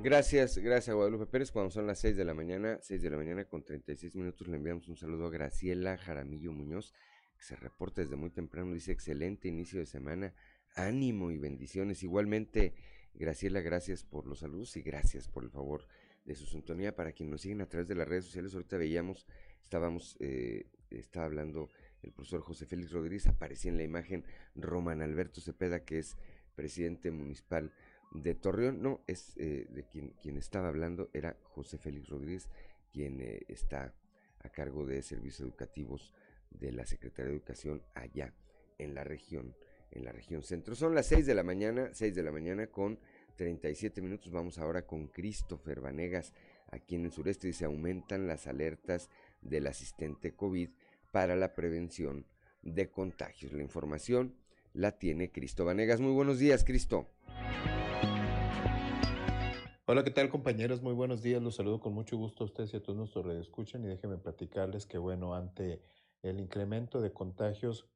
[0.00, 1.52] Gracias, gracias Guadalupe Pérez.
[1.52, 4.56] Cuando son las 6 de la mañana, 6 de la mañana con 36 minutos, le
[4.56, 6.94] enviamos un saludo a Graciela Jaramillo Muñoz,
[7.36, 8.74] que se reporta desde muy temprano.
[8.74, 10.34] Dice: excelente inicio de semana,
[10.74, 12.02] ánimo y bendiciones.
[12.02, 12.74] Igualmente,
[13.14, 15.86] Graciela, gracias por los saludos y gracias por el favor
[16.24, 16.94] de su sintonía.
[16.94, 19.26] Para quienes nos siguen a través de las redes sociales, ahorita veíamos,
[19.62, 21.68] estábamos, eh, estaba hablando
[22.02, 26.16] el profesor José Félix Rodríguez, aparecía en la imagen Roman Alberto Cepeda, que es
[26.54, 27.72] presidente municipal
[28.12, 32.48] de Torreón, no, es eh, de quien, quien estaba hablando, era José Félix Rodríguez,
[32.92, 33.94] quien eh, está
[34.40, 36.12] a cargo de servicios educativos
[36.50, 38.34] de la Secretaría de Educación allá
[38.78, 39.54] en la región,
[39.90, 40.74] en la región centro.
[40.74, 42.98] Son las 6 de la mañana, 6 de la mañana con
[43.36, 44.32] 37 minutos.
[44.32, 46.32] Vamos ahora con Christopher Vanegas,
[46.70, 49.08] aquí en el sureste, se aumentan las alertas
[49.40, 50.70] del asistente COVID
[51.12, 52.26] para la prevención
[52.62, 53.52] de contagios.
[53.52, 54.34] La información
[54.74, 56.00] la tiene Cristo Vanegas.
[56.00, 57.08] Muy buenos días, Cristo.
[59.86, 60.82] Hola, ¿qué tal compañeros?
[60.82, 61.42] Muy buenos días.
[61.42, 64.84] Los saludo con mucho gusto a ustedes y a todos nuestros escuchan y déjenme platicarles
[64.84, 65.80] que bueno, ante
[66.22, 67.86] el incremento de contagios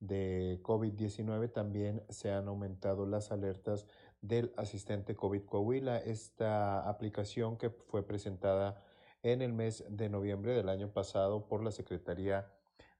[0.00, 3.86] de COVID-19 también se han aumentado las alertas
[4.20, 8.82] del asistente COVID Coahuila, esta aplicación que fue presentada
[9.22, 12.50] en el mes de noviembre del año pasado por la Secretaría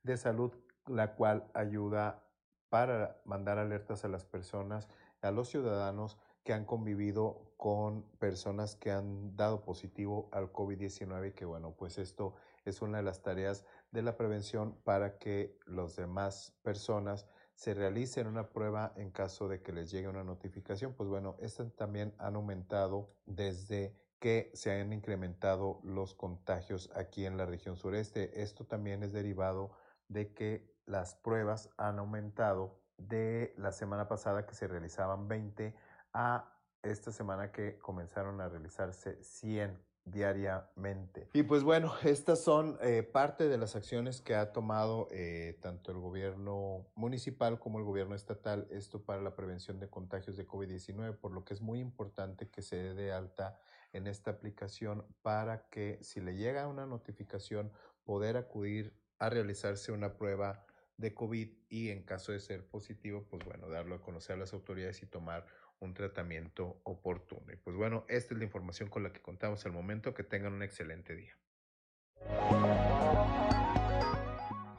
[0.02, 0.52] de Salud,
[0.86, 2.22] la cual ayuda
[2.68, 4.88] para mandar alertas a las personas,
[5.20, 11.44] a los ciudadanos que han convivido con personas que han dado positivo al COVID-19 que
[11.44, 16.54] bueno, pues esto es una de las tareas de la prevención para que las demás
[16.62, 20.92] personas se realicen una prueba en caso de que les llegue una notificación.
[20.92, 27.36] Pues bueno, estas también han aumentado desde que se han incrementado los contagios aquí en
[27.36, 28.42] la región sureste.
[28.42, 29.70] Esto también es derivado
[30.08, 35.74] de que las pruebas han aumentado de la semana pasada que se realizaban 20
[36.12, 41.28] a esta semana que comenzaron a realizarse 100 diariamente.
[41.34, 45.92] Y pues bueno, estas son eh, parte de las acciones que ha tomado eh, tanto
[45.92, 51.16] el gobierno municipal como el gobierno estatal, esto para la prevención de contagios de COVID-19,
[51.18, 53.58] por lo que es muy importante que se dé de alta
[53.92, 57.72] en esta aplicación para que si le llega una notificación
[58.04, 60.64] poder acudir a realizarse una prueba
[60.96, 64.52] de COVID y en caso de ser positivo, pues bueno, darlo a conocer a las
[64.52, 65.46] autoridades y tomar
[65.80, 67.52] un tratamiento oportuno.
[67.52, 70.14] Y pues bueno, esta es la información con la que contamos al momento.
[70.14, 71.36] Que tengan un excelente día.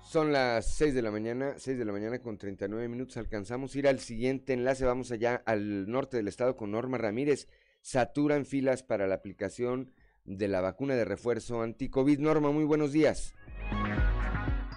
[0.01, 3.17] Son las 6 de la mañana, 6 de la mañana con 39 minutos.
[3.17, 4.85] Alcanzamos a ir al siguiente enlace.
[4.85, 7.49] Vamos allá al norte del estado con Norma Ramírez.
[7.81, 9.91] Saturan filas para la aplicación
[10.23, 12.19] de la vacuna de refuerzo anti-COVID.
[12.19, 13.33] Norma, muy buenos días.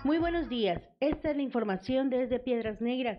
[0.04, 0.82] Muy buenos días.
[1.00, 3.18] Esta es la información desde Piedras Negras.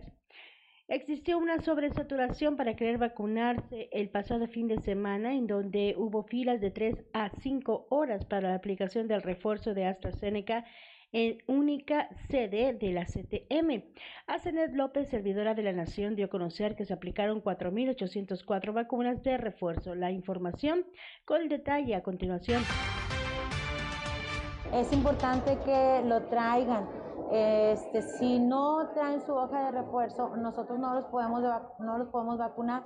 [0.92, 6.60] Existió una sobresaturación para querer vacunarse el pasado fin de semana, en donde hubo filas
[6.60, 10.66] de 3 a 5 horas para la aplicación del refuerzo de AstraZeneca
[11.14, 13.86] en única sede de la CTM.
[14.28, 19.38] Asenet López, servidora de la Nación, dio a conocer que se aplicaron 4.804 vacunas de
[19.38, 19.96] refuerzo.
[19.96, 20.86] La información
[21.24, 22.64] con el detalle a continuación.
[24.74, 27.01] Es importante que lo traigan
[27.32, 31.42] este, si no traen su hoja de refuerzo, nosotros no los podemos,
[31.80, 32.84] no los podemos vacunar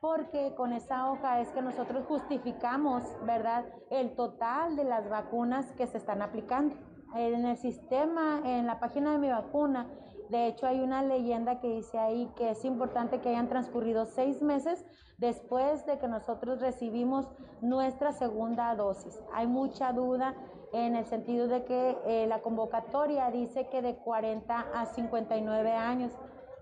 [0.00, 5.86] porque con esa hoja es que nosotros justificamos, ¿verdad?, el total de las vacunas que
[5.86, 6.74] se están aplicando.
[7.14, 9.90] En el sistema, en la página de mi vacuna,
[10.30, 14.40] de hecho hay una leyenda que dice ahí que es importante que hayan transcurrido seis
[14.42, 14.86] meses
[15.18, 17.28] después de que nosotros recibimos
[17.60, 19.20] nuestra segunda dosis.
[19.34, 20.34] Hay mucha duda
[20.72, 26.12] en el sentido de que eh, la convocatoria dice que de 40 a 59 años.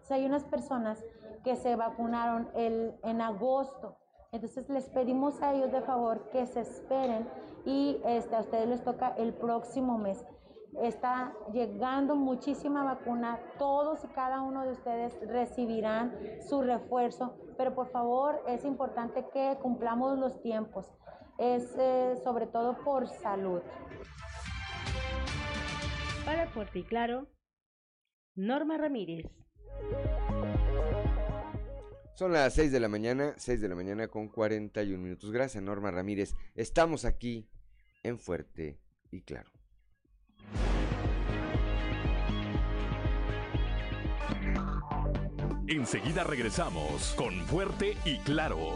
[0.03, 1.05] O sea, hay unas personas
[1.45, 3.97] que se vacunaron el, en agosto.
[4.33, 7.29] Entonces les pedimos a ellos de favor que se esperen
[7.65, 10.25] y este, a ustedes les toca el próximo mes.
[10.83, 16.15] Está llegando muchísima vacuna, todos y cada uno de ustedes recibirán
[16.47, 20.93] su refuerzo, pero por favor es importante que cumplamos los tiempos
[21.39, 23.63] es eh, sobre todo por salud.
[26.25, 27.29] Para Fuerte y Claro,
[28.35, 29.27] Norma Ramírez.
[32.15, 35.31] Son las 6 de la mañana, 6 de la mañana con 41 minutos.
[35.31, 36.35] Gracias, Norma Ramírez.
[36.57, 37.49] Estamos aquí
[38.03, 38.81] en Fuerte
[39.13, 39.51] y Claro.
[45.69, 48.73] Enseguida regresamos con Fuerte y Claro.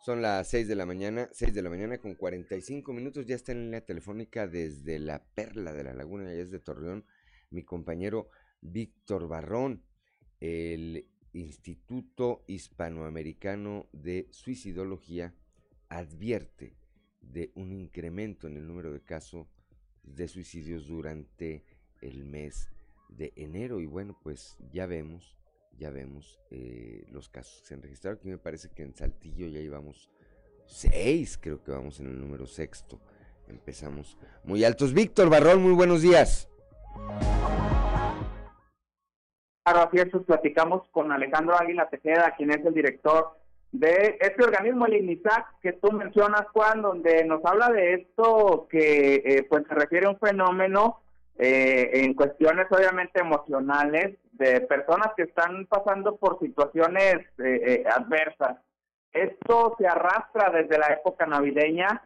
[0.00, 3.26] Son las 6 de la mañana, 6 de la mañana con 45 minutos.
[3.26, 7.04] Ya está en línea telefónica desde la Perla de la Laguna, allá es de Torreón,
[7.50, 8.30] mi compañero
[8.62, 9.82] Víctor Barrón,
[10.40, 15.34] el Instituto Hispanoamericano de Suicidología
[15.90, 16.78] advierte
[17.20, 19.48] de un incremento en el número de casos
[20.02, 21.62] de suicidios durante
[22.00, 22.70] el mes
[23.10, 25.36] de enero y bueno pues ya vemos
[25.80, 28.16] ya vemos eh, los casos que se han registrado.
[28.16, 30.10] Aquí me parece que en Saltillo ya llevamos
[30.66, 33.00] seis creo que vamos en el número sexto.
[33.48, 34.92] Empezamos muy altos.
[34.92, 36.48] Víctor Barrón muy buenos días.
[39.64, 43.36] Claro, así es, pues, platicamos con Alejandro Águila Tejeda, quien es el director
[43.72, 49.14] de este organismo, el INISAC, que tú mencionas, Juan, donde nos habla de esto que
[49.24, 51.00] eh, pues se refiere a un fenómeno
[51.38, 58.58] eh, en cuestiones obviamente emocionales de personas que están pasando por situaciones eh, adversas.
[59.12, 62.02] Esto se arrastra desde la época navideña,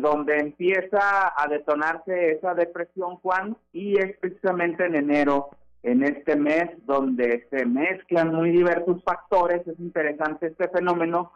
[0.00, 5.50] donde empieza a detonarse esa depresión, Juan, y es precisamente en enero
[5.82, 11.32] en este mes donde se mezclan muy diversos factores, es interesante este fenómeno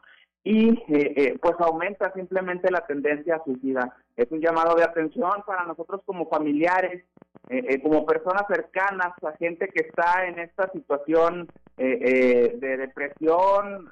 [0.47, 3.97] y eh, eh, pues aumenta simplemente la tendencia a suicida.
[4.17, 7.05] Es un llamado de atención para nosotros como familiares,
[7.49, 13.91] eh, como personas cercanas a gente que está en esta situación de depresión,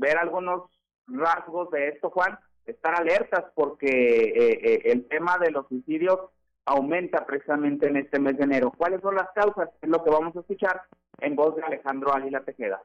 [0.00, 0.70] ver algunos
[1.06, 6.18] rasgos de esto, Juan, estar alertas porque el tema de los suicidios
[6.64, 8.72] aumenta precisamente en este mes de enero.
[8.76, 9.68] ¿Cuáles son las causas?
[9.80, 10.82] Es lo que vamos a escuchar
[11.20, 12.82] en voz de Alejandro Águila Tejeda.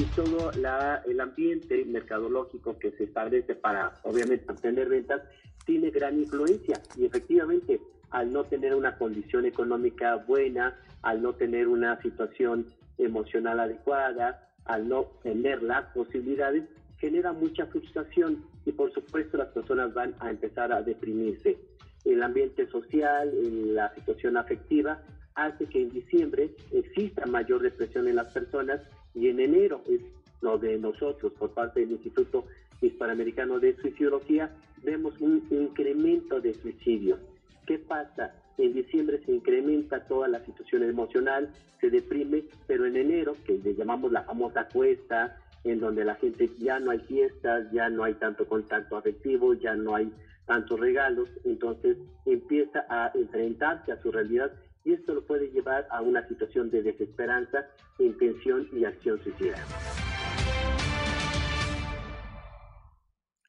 [0.00, 5.20] Y todo la, el ambiente mercadológico que se establece para, obviamente, obtener ventas,
[5.66, 6.80] tiene gran influencia.
[6.96, 12.64] Y efectivamente, al no tener una condición económica buena, al no tener una situación
[12.96, 16.64] emocional adecuada, al no tener las posibilidades,
[16.96, 21.58] genera mucha frustración y por supuesto las personas van a empezar a deprimirse.
[22.06, 23.30] El ambiente social,
[23.74, 25.02] la situación afectiva,
[25.34, 28.80] hace que en diciembre exista mayor depresión en las personas
[29.14, 30.00] y en enero es
[30.40, 32.44] lo de nosotros por parte del Instituto
[32.80, 34.50] Hispanoamericano de Suicidología,
[34.82, 37.18] vemos un incremento de suicidio.
[37.66, 38.34] ¿Qué pasa?
[38.56, 41.50] En diciembre se incrementa toda la situación emocional,
[41.80, 46.50] se deprime, pero en enero, que le llamamos la famosa cuesta, en donde la gente
[46.58, 50.10] ya no hay fiestas, ya no hay tanto contacto afectivo, ya no hay
[50.46, 51.96] tantos regalos, entonces
[52.26, 54.50] empieza a enfrentarse a su realidad
[54.84, 57.66] y esto lo puede llevar a una situación de desesperanza,
[57.98, 59.56] intención y acción suicida.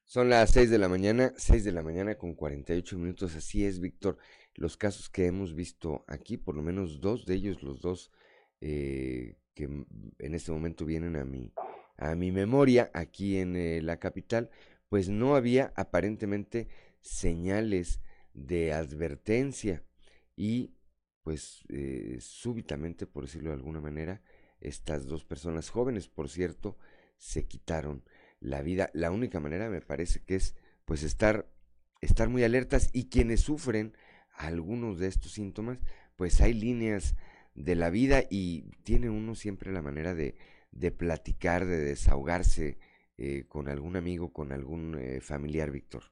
[0.03, 3.79] Son las 6 de la mañana, 6 de la mañana con 48 minutos, así es,
[3.79, 4.17] Víctor.
[4.55, 8.11] Los casos que hemos visto aquí, por lo menos dos de ellos, los dos
[8.59, 11.53] eh, que en este momento vienen a mi,
[11.95, 14.49] a mi memoria aquí en eh, la capital,
[14.89, 16.67] pues no había aparentemente
[16.99, 18.01] señales
[18.33, 19.83] de advertencia
[20.35, 20.73] y
[21.23, 24.21] pues eh, súbitamente, por decirlo de alguna manera,
[24.59, 26.77] estas dos personas jóvenes, por cierto,
[27.17, 28.03] se quitaron
[28.39, 28.89] la vida.
[28.93, 30.55] La única manera me parece que es
[30.85, 31.47] pues estar,
[32.01, 33.95] estar muy alertas y quienes sufren
[34.33, 35.79] algunos de estos síntomas,
[36.15, 37.15] pues hay líneas
[37.53, 40.35] de la vida y tiene uno siempre la manera de,
[40.71, 42.77] de platicar, de desahogarse
[43.17, 46.03] eh, con algún amigo, con algún eh, familiar, Víctor.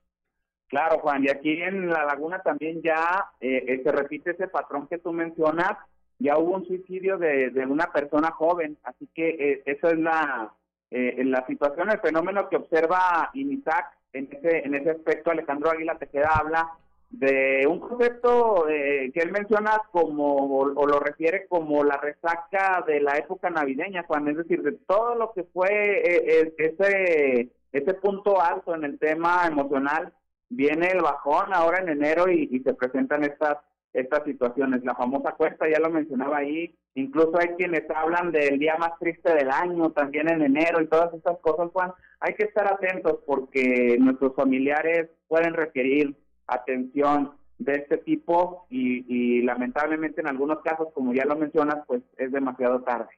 [0.70, 4.99] Claro, Juan, y aquí en La Laguna también ya eh, se repite ese patrón que
[4.99, 5.74] tú mencionas,
[6.20, 10.53] ya hubo un suicidio de, una persona joven, así que esa es la,
[10.91, 16.30] la situación, el fenómeno que observa INISAC en ese, en ese aspecto, Alejandro Águila Tejeda
[16.39, 16.70] habla
[17.09, 23.01] de un concepto eh, que él menciona como, o, lo refiere como la resaca de
[23.01, 28.39] la época navideña, Juan, es decir, de todo lo que fue eh, ese, ese punto
[28.41, 30.13] alto en el tema emocional,
[30.49, 33.57] viene el bajón ahora en enero y, se presentan estas
[33.91, 34.83] estas situaciones.
[34.83, 39.33] La famosa cuesta, ya lo mencionaba ahí, incluso hay quienes hablan del día más triste
[39.33, 41.91] del año, también en enero y todas estas cosas, Juan.
[42.19, 50.21] Hay que estar atentos porque nuestros familiares pueden requerir atención de este tipo y, lamentablemente
[50.21, 53.09] en algunos casos, como ya lo mencionas, pues es demasiado tarde.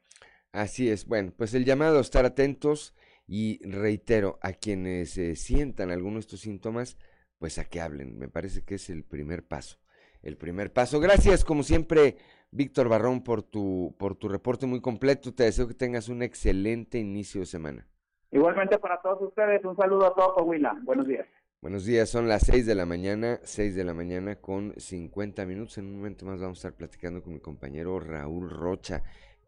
[0.51, 2.93] Así es, bueno, pues el llamado a estar atentos
[3.27, 6.97] y reitero, a quienes eh, sientan algunos de estos síntomas,
[7.42, 8.20] pues a que hablen.
[8.20, 9.80] Me parece que es el primer paso.
[10.22, 11.00] El primer paso.
[11.00, 12.18] Gracias, como siempre,
[12.52, 15.34] Víctor Barrón, por tu, por tu reporte muy completo.
[15.34, 17.88] Te deseo que tengas un excelente inicio de semana.
[18.30, 20.80] Igualmente para todos ustedes, un saludo a todos, Coahuila.
[20.84, 21.28] Buenos días.
[21.62, 25.80] Buenos días, son las 6 de la mañana, 6 de la mañana con 50 minutos.
[25.80, 29.02] En un momento más vamos a estar platicando con mi compañero Raúl Rocha,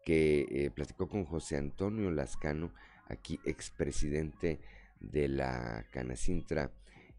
[0.04, 2.72] que eh, platicó con José Antonio Lascano,
[3.06, 4.58] aquí expresidente
[4.98, 6.72] de la Canacintra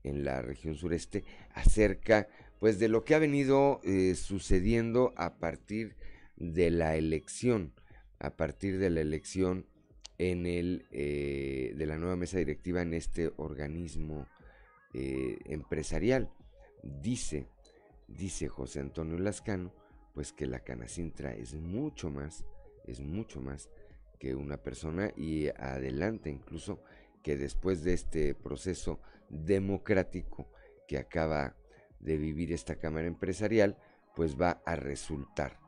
[0.06, 2.28] en la región sureste, acerca
[2.60, 5.96] pues de lo que ha venido eh, sucediendo a partir
[6.38, 7.74] de la elección,
[8.20, 9.66] a partir de la elección
[10.18, 14.28] en el eh, de la nueva mesa directiva en este organismo
[14.94, 16.32] eh, empresarial.
[16.84, 17.48] Dice,
[18.08, 19.74] dice José Antonio Lascano,
[20.14, 22.46] pues que la Canacintra es mucho más,
[22.86, 23.70] es mucho más
[24.20, 26.80] que una persona y adelante incluso
[27.22, 29.00] que después de este proceso
[29.30, 30.48] democrático
[30.88, 31.56] que acaba
[32.00, 33.78] de vivir esta Cámara Empresarial,
[34.16, 35.60] pues va a resultar,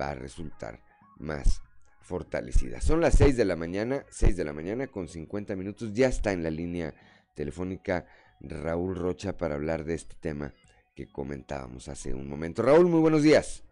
[0.00, 0.80] va a resultar
[1.18, 1.62] más
[2.00, 2.80] fortalecida.
[2.80, 6.32] Son las 6 de la mañana, 6 de la mañana con 50 minutos, ya está
[6.32, 6.94] en la línea
[7.34, 8.06] telefónica
[8.40, 10.52] Raúl Rocha para hablar de este tema
[10.94, 12.62] que comentábamos hace un momento.
[12.62, 13.64] Raúl, muy buenos días.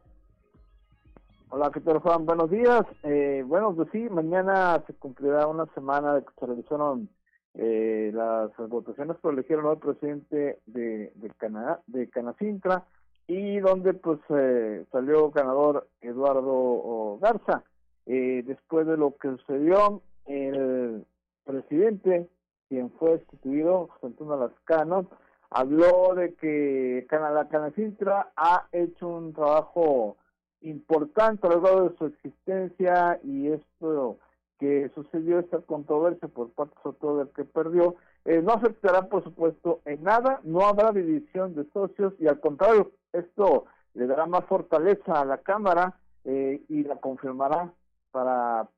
[1.51, 2.24] Hola, ¿qué tal Juan?
[2.24, 2.82] Buenos días.
[3.03, 7.09] Eh, bueno, pues sí, mañana se cumplirá una semana de que se realizaron
[7.55, 12.84] eh, las votaciones por elegir al presidente de, Canadá, de Canacintra
[13.26, 17.64] y donde pues eh, salió ganador Eduardo Garza.
[18.07, 21.05] Eh, después de lo que sucedió, el
[21.44, 22.28] presidente
[22.68, 25.07] quien fue destituido, José Antonio Lascano,
[25.51, 30.16] habló de que la Canacintra ha hecho un trabajo
[30.62, 34.18] importante a lo largo de su existencia y esto
[34.61, 37.96] que sucedió, esta controversia por parte sobre todo del que perdió,
[38.26, 42.92] eh, no afectará por supuesto en nada, no habrá división de socios y al contrario,
[43.14, 47.72] esto le dará más fortaleza a la Cámara eh, y la confirmará
[48.12, 48.68] para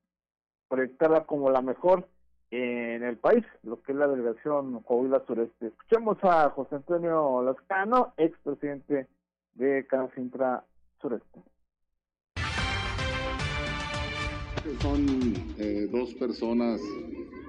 [0.68, 2.06] proyectarla como la mejor
[2.52, 5.66] en el país, lo que es la delegación Coahuila Sureste.
[5.66, 9.08] Escuchemos a José Antonio Lascano, expresidente
[9.54, 10.62] de Canacintra
[11.00, 11.51] Sureste.
[14.80, 16.80] Son eh, dos personas,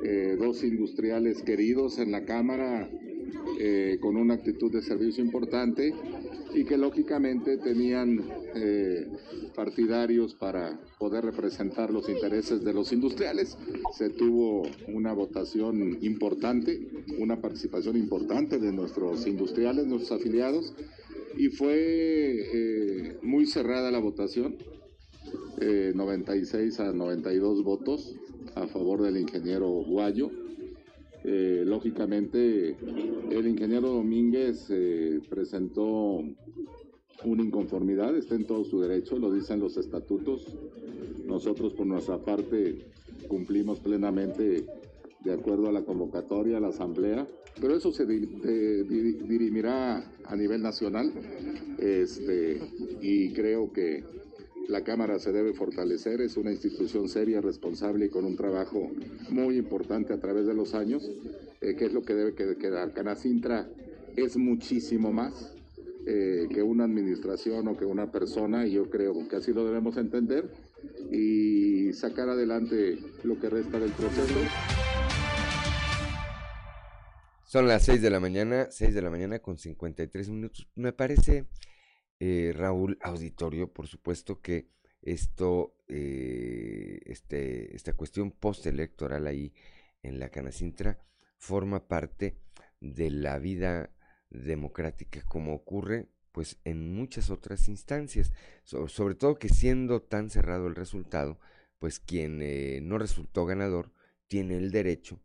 [0.04, 2.90] eh, dos industriales queridos en la Cámara,
[3.60, 5.94] eh, con una actitud de servicio importante
[6.56, 8.24] y que lógicamente tenían
[9.56, 13.58] partidarios para poder representar los intereses de los industriales.
[13.96, 16.88] Se tuvo una votación importante,
[17.18, 20.74] una participación importante de nuestros industriales, nuestros afiliados,
[21.36, 24.56] y fue muy cerrada la votación,
[25.96, 28.16] 96 eh, a 92 votos
[28.56, 30.30] a favor del ingeniero Guayo
[31.24, 32.76] eh, lógicamente,
[33.32, 36.22] el ingeniero Domínguez eh, presentó
[37.24, 40.46] una inconformidad, está en todo su derecho, lo dicen los estatutos.
[41.26, 42.88] Nosotros, por nuestra parte,
[43.30, 44.66] cumplimos plenamente
[45.24, 47.26] de acuerdo a la convocatoria, a la asamblea,
[47.62, 51.14] pero eso se dirimirá a nivel nacional
[51.78, 52.60] este,
[53.02, 54.04] y creo que
[54.68, 58.92] la Cámara se debe fortalecer, es una institución seria, responsable y con un trabajo
[59.30, 61.10] muy importante a través de los años,
[61.62, 62.94] eh, que es lo que debe quedar.
[62.94, 63.68] Canacintra
[64.16, 65.54] es muchísimo más
[66.06, 69.98] eh, que una administración o que una persona, y yo creo que así lo debemos
[69.98, 70.50] entender,
[71.12, 74.36] y sacar adelante lo que resta del proceso.
[77.46, 80.68] Son las 6 de la mañana, 6 de la mañana con 53 minutos.
[80.76, 81.46] Me parece
[82.26, 84.70] eh, Raúl Auditorio, por supuesto que
[85.02, 89.54] esto, eh, este, esta cuestión postelectoral ahí
[90.04, 91.04] en la Canacintra
[91.38, 92.38] forma parte
[92.80, 93.90] de la vida
[94.30, 98.32] democrática como ocurre pues en muchas otras instancias,
[98.64, 101.38] sobre todo que siendo tan cerrado el resultado,
[101.78, 103.92] pues quien eh, no resultó ganador
[104.28, 105.20] tiene el derecho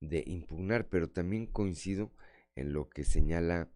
[0.00, 2.10] de impugnar, pero también coincido
[2.56, 3.68] en lo que señala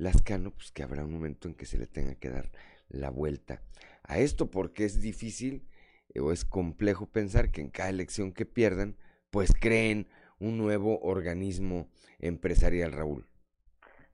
[0.00, 2.50] Lascano, pues que habrá un momento en que se le tenga que dar
[2.88, 3.62] la vuelta
[4.02, 5.68] a esto, porque es difícil
[6.14, 8.96] eh, o es complejo pensar que en cada elección que pierdan,
[9.30, 10.08] pues creen
[10.40, 11.88] un nuevo organismo
[12.18, 13.26] empresarial, Raúl.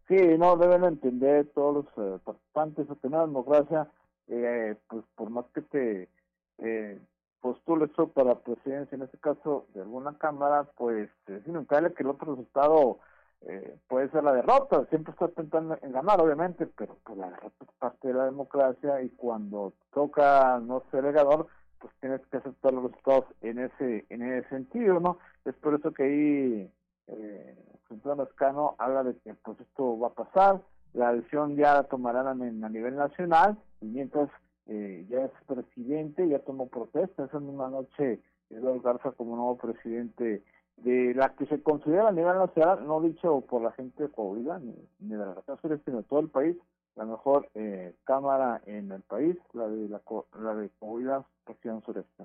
[0.08, 3.90] Sí, no, deben entender todos los eh, participantes que la democracia,
[4.28, 6.08] eh, pues por más que te
[6.58, 6.98] eh,
[7.40, 12.32] postules para presidencia, en este caso de alguna cámara, pues es inevitable que el otro
[12.32, 12.98] resultado
[13.42, 17.72] eh, puede ser la derrota, siempre está intentando ganar, obviamente, pero pues la derrota es
[17.78, 21.46] parte de la democracia y cuando toca no ser ganador,
[21.78, 25.18] pues tienes que aceptar los resultados en ese en ese sentido, ¿no?
[25.44, 26.72] Es por eso que ahí
[27.08, 27.56] eh,
[28.16, 30.60] mexicano habla de que pues esto va a pasar,
[30.94, 32.34] la decisión ya la tomarán a,
[32.68, 34.30] nivel nacional, y mientras
[34.66, 38.20] eh, ya es presidente, ya tomó protesta, esa misma noche
[38.50, 40.42] Eduardo Garza como nuevo presidente
[40.76, 44.58] de la que se considera a nivel nacional, no dicho por la gente de Coahuila,
[44.58, 46.56] ni, de la región sureste, sino de todo el país,
[46.94, 50.02] la mejor eh, cámara en el país, la de la,
[50.40, 52.24] la de Coahuila, región sureste.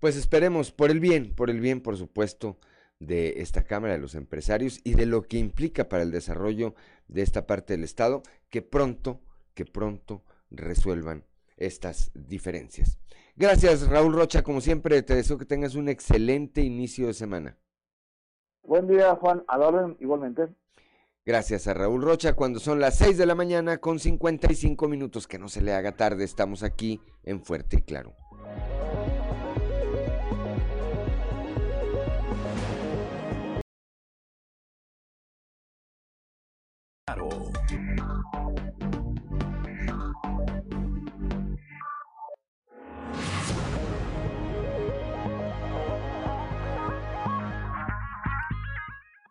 [0.00, 2.56] Pues esperemos, por el bien, por el bien, por supuesto,
[3.00, 6.74] de esta Cámara de los Empresarios y de lo que implica para el desarrollo
[7.06, 9.20] de esta parte del Estado, que pronto,
[9.54, 11.24] que pronto resuelvan
[11.56, 12.98] estas diferencias.
[13.38, 14.42] Gracias, Raúl Rocha.
[14.42, 17.56] Como siempre, te deseo que tengas un excelente inicio de semana.
[18.64, 19.44] Buen día, Juan.
[19.46, 20.48] Adoren igualmente.
[21.24, 22.32] Gracias a Raúl Rocha.
[22.32, 25.92] Cuando son las 6 de la mañana con 55 minutos, que no se le haga
[25.92, 28.16] tarde, estamos aquí en Fuerte y Claro.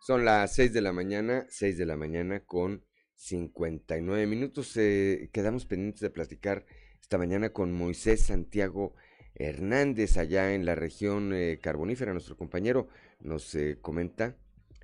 [0.07, 2.85] Son las 6 de la mañana, 6 de la mañana con
[3.15, 4.71] 59 minutos.
[4.77, 6.65] Eh, quedamos pendientes de platicar
[7.01, 8.95] esta mañana con Moisés Santiago
[9.35, 12.13] Hernández allá en la región eh, carbonífera.
[12.13, 12.87] Nuestro compañero
[13.19, 14.37] nos eh, comenta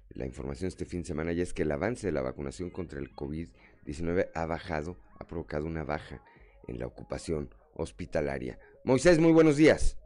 [0.09, 2.99] la información este fin de semana y es que el avance de la vacunación contra
[2.99, 6.21] el COVID-19 ha bajado, ha provocado una baja
[6.67, 8.59] en la ocupación hospitalaria.
[8.83, 9.97] Moisés, muy buenos días.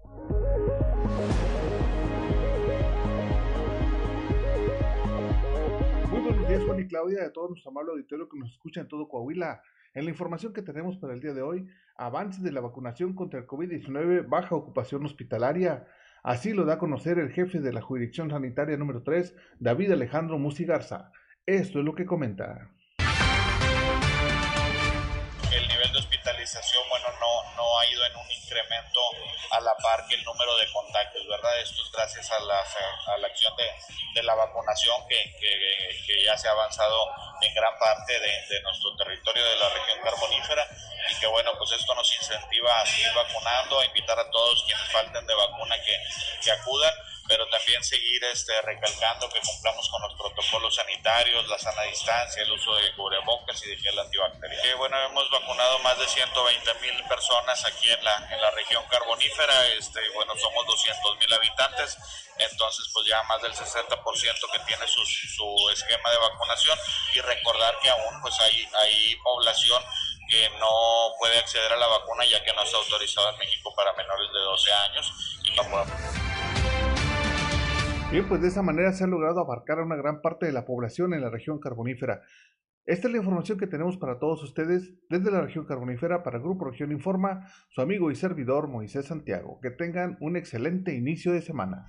[6.78, 9.61] Y Claudia, de todo nuestro amable auditorio que nos escucha en todo Coahuila.
[9.95, 13.39] En la información que tenemos para el día de hoy, avance de la vacunación contra
[13.39, 15.88] el COVID-19, baja ocupación hospitalaria.
[16.21, 20.38] Así lo da a conocer el jefe de la jurisdicción sanitaria número 3, David Alejandro
[20.38, 21.11] Musigarza.
[21.47, 22.69] Esto es lo que comenta.
[28.57, 28.99] Incremento
[29.51, 31.61] a la par que el número de contagios, ¿verdad?
[31.61, 33.69] Esto es gracias a la, a la acción de,
[34.13, 37.09] de la vacunación que, que, que, ya se ha avanzado
[37.41, 40.67] en gran parte de, de, nuestro territorio de la región carbonífera
[41.09, 44.91] y que bueno, pues esto nos incentiva a seguir vacunando, a invitar a todos quienes
[44.91, 45.97] falten de vacuna que,
[46.43, 46.93] que acudan
[47.28, 52.51] pero también seguir este, recalcando que cumplamos con los protocolos sanitarios, la sana distancia, el
[52.51, 54.61] uso de cubrebocas y de gel antibacterial.
[54.61, 58.84] Que, bueno, hemos vacunado más de 120 mil personas aquí en la, en la región
[58.89, 61.97] carbonífera, este, bueno, somos 200 mil habitantes,
[62.38, 66.78] entonces pues ya más del 60% que tiene su, su esquema de vacunación
[67.13, 69.84] y recordar que aún pues hay, hay población
[70.30, 73.93] que no puede acceder a la vacuna ya que no está autorizado en México para
[73.93, 75.11] menores de 12 años
[75.43, 76.26] y no podemos
[78.09, 80.65] Bien, pues de esa manera se ha logrado abarcar a una gran parte de la
[80.65, 82.21] población en la región carbonífera.
[82.85, 86.43] Esta es la información que tenemos para todos ustedes desde la región carbonífera para el
[86.43, 89.59] Grupo Región Informa, su amigo y servidor Moisés Santiago.
[89.61, 91.85] Que tengan un excelente inicio de semana.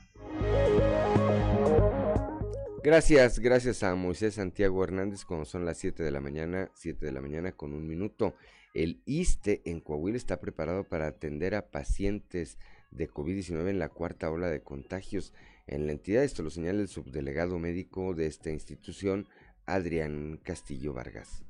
[2.83, 7.13] Gracias, gracias a Moisés Santiago Hernández, cuando son las 7 de la mañana, 7 de
[7.13, 8.35] la mañana con un minuto.
[8.75, 12.59] El ISTE en Coahuila está preparado para atender a pacientes
[12.91, 15.33] de COVID-19 en la cuarta ola de contagios
[15.69, 16.25] en la entidad.
[16.25, 19.29] Esto lo señala el subdelegado médico de esta institución,
[19.67, 21.45] Adrián Castillo Vargas.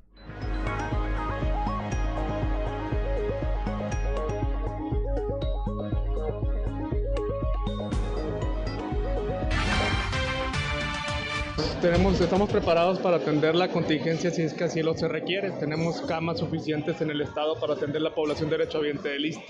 [11.81, 15.51] Tenemos, estamos preparados para atender la contingencia si es que así lo se requiere.
[15.51, 19.45] Tenemos camas suficientes en el estado para atender la población derechohabiente del ISTE.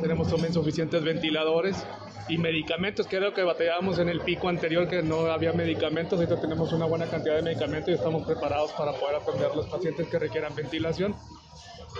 [0.00, 1.76] Tenemos también suficientes ventiladores
[2.26, 6.18] y medicamentos, que era lo que batallábamos en el pico anterior, que no había medicamentos.
[6.18, 10.08] Ahorita tenemos una buena cantidad de medicamentos y estamos preparados para poder atender los pacientes
[10.08, 11.14] que requieran ventilación.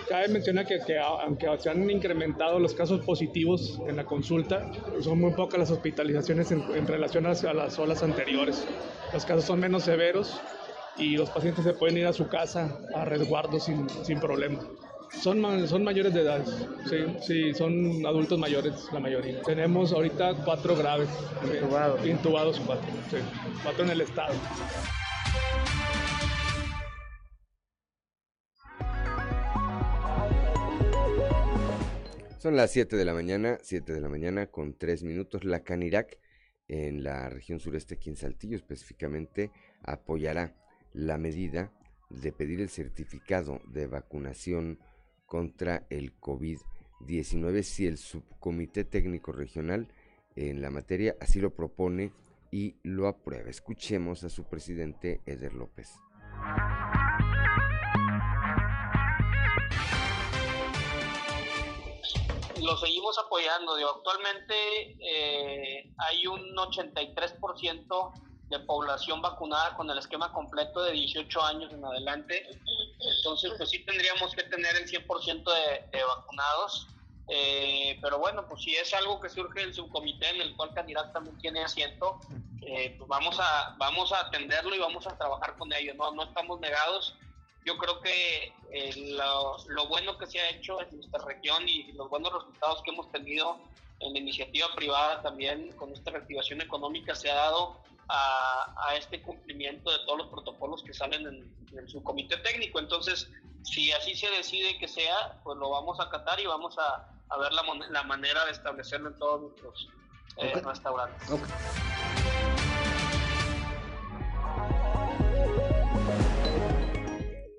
[0.08, 4.70] Cabe mencionar que, que, aunque se han incrementado los casos positivos en la consulta,
[5.00, 8.66] son muy pocas las hospitalizaciones en, en relación a, a, las olas anteriores.
[9.12, 10.40] Los casos son menos severos
[10.96, 14.60] y los pacientes se pueden ir a su casa a resguardo sin, sin problema.
[15.22, 16.44] Son, son mayores de edad,
[16.88, 19.40] sí, sí, son adultos mayores la mayoría.
[19.40, 21.08] Tenemos ahorita cuatro graves.
[21.42, 22.06] Intubados.
[22.06, 23.16] Intubados cuatro, sí,
[23.62, 24.34] cuatro en el estado.
[32.38, 35.42] Son las 7 de la mañana, 7 de la mañana con 3 minutos.
[35.42, 36.20] La Canirac
[36.68, 39.50] en la región sureste, aquí en Saltillo específicamente,
[39.82, 40.54] apoyará
[40.92, 41.72] la medida
[42.10, 44.78] de pedir el certificado de vacunación
[45.26, 49.88] contra el COVID-19 si el subcomité técnico regional
[50.36, 52.12] en la materia así lo propone
[52.52, 53.50] y lo aprueba.
[53.50, 55.90] Escuchemos a su presidente Eder López.
[62.62, 63.76] Lo seguimos apoyando.
[63.76, 68.12] Digo, actualmente eh, hay un 83%
[68.48, 72.48] de población vacunada con el esquema completo de 18 años en adelante.
[73.16, 76.88] Entonces, pues sí tendríamos que tener el 100% de, de vacunados.
[77.30, 81.12] Eh, pero bueno, pues si es algo que surge del subcomité en el cual Candidato
[81.12, 82.18] también tiene asiento,
[82.62, 86.24] eh, pues vamos a, vamos a atenderlo y vamos a trabajar con ellos, no, no
[86.24, 87.14] estamos negados.
[87.68, 91.92] Yo creo que eh, lo, lo, bueno que se ha hecho en nuestra región y
[91.92, 93.58] los buenos resultados que hemos tenido
[94.00, 97.76] en la iniciativa privada también con esta reactivación económica se ha dado
[98.08, 102.78] a, a este cumplimiento de todos los protocolos que salen en, en su comité técnico.
[102.78, 103.28] Entonces,
[103.64, 107.36] si así se decide que sea, pues lo vamos a acatar y vamos a, a
[107.36, 109.88] ver la, la, manera de establecerlo en todos nuestros
[110.38, 110.62] eh, okay.
[110.62, 111.30] restaurantes.
[111.30, 111.97] Okay.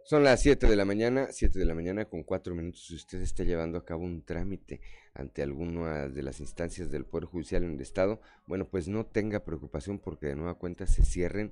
[0.09, 2.87] Son las 7 de la mañana, 7 de la mañana con 4 minutos.
[2.87, 4.81] Si usted está llevando a cabo un trámite
[5.13, 9.43] ante alguna de las instancias del Poder Judicial en el Estado, bueno, pues no tenga
[9.43, 11.51] preocupación porque de nueva cuenta se cierren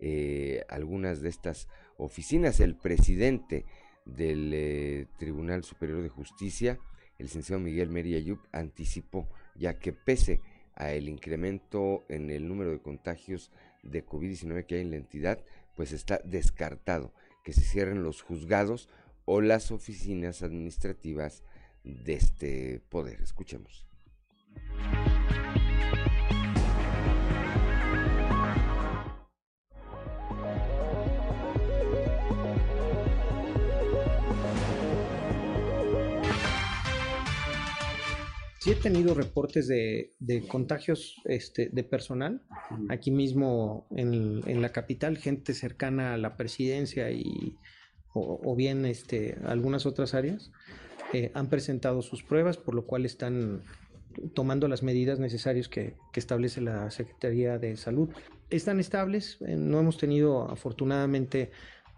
[0.00, 2.60] eh, algunas de estas oficinas.
[2.60, 3.64] El presidente
[4.04, 6.78] del eh, Tribunal Superior de Justicia,
[7.18, 10.42] el licenciado Miguel Meri Ayub, anticipó ya que pese
[10.74, 13.50] a el incremento en el número de contagios
[13.82, 15.42] de COVID-19 que hay en la entidad,
[15.74, 18.88] pues está descartado que se cierren los juzgados
[19.24, 21.44] o las oficinas administrativas
[21.84, 23.20] de este poder.
[23.20, 23.86] Escuchemos.
[38.64, 42.40] Sí he tenido reportes de, de contagios este, de personal,
[42.88, 47.58] aquí mismo en, en, la capital, gente cercana a la presidencia y,
[48.14, 50.50] o, o bien este, algunas otras áreas,
[51.12, 53.60] eh, han presentado sus pruebas, por lo cual están
[54.32, 58.08] tomando las medidas necesarias que, que establece la Secretaría de Salud.
[58.48, 61.50] Están estables, eh, no hemos tenido afortunadamente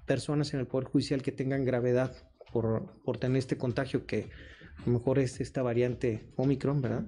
[0.04, 2.12] personas en el Poder Judicial que tengan gravedad
[2.52, 4.30] por, por tener este contagio que
[4.78, 7.04] a lo mejor es esta variante Omicron, ¿verdad?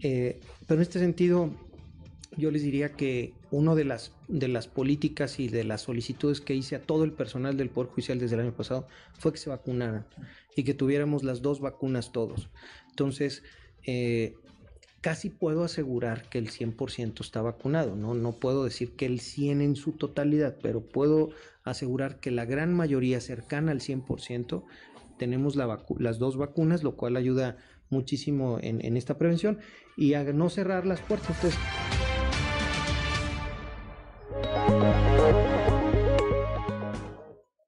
[0.00, 1.50] Eh, pero en este sentido,
[2.36, 6.54] yo les diría que una de las, de las políticas y de las solicitudes que
[6.54, 8.88] hice a todo el personal del Poder Judicial desde el año pasado
[9.18, 10.06] fue que se vacunaran
[10.56, 12.48] y que tuviéramos las dos vacunas todos.
[12.90, 13.42] Entonces,
[13.84, 14.34] eh,
[15.02, 18.14] casi puedo asegurar que el 100% está vacunado, ¿no?
[18.14, 21.30] No puedo decir que el 100 en su totalidad, pero puedo
[21.64, 24.64] asegurar que la gran mayoría cercana al 100%
[25.22, 27.56] tenemos la las dos vacunas, lo cual ayuda
[27.90, 29.60] muchísimo en, esta prevención
[29.96, 31.36] y a no cerrar las puertas.
[31.36, 31.60] Entonces,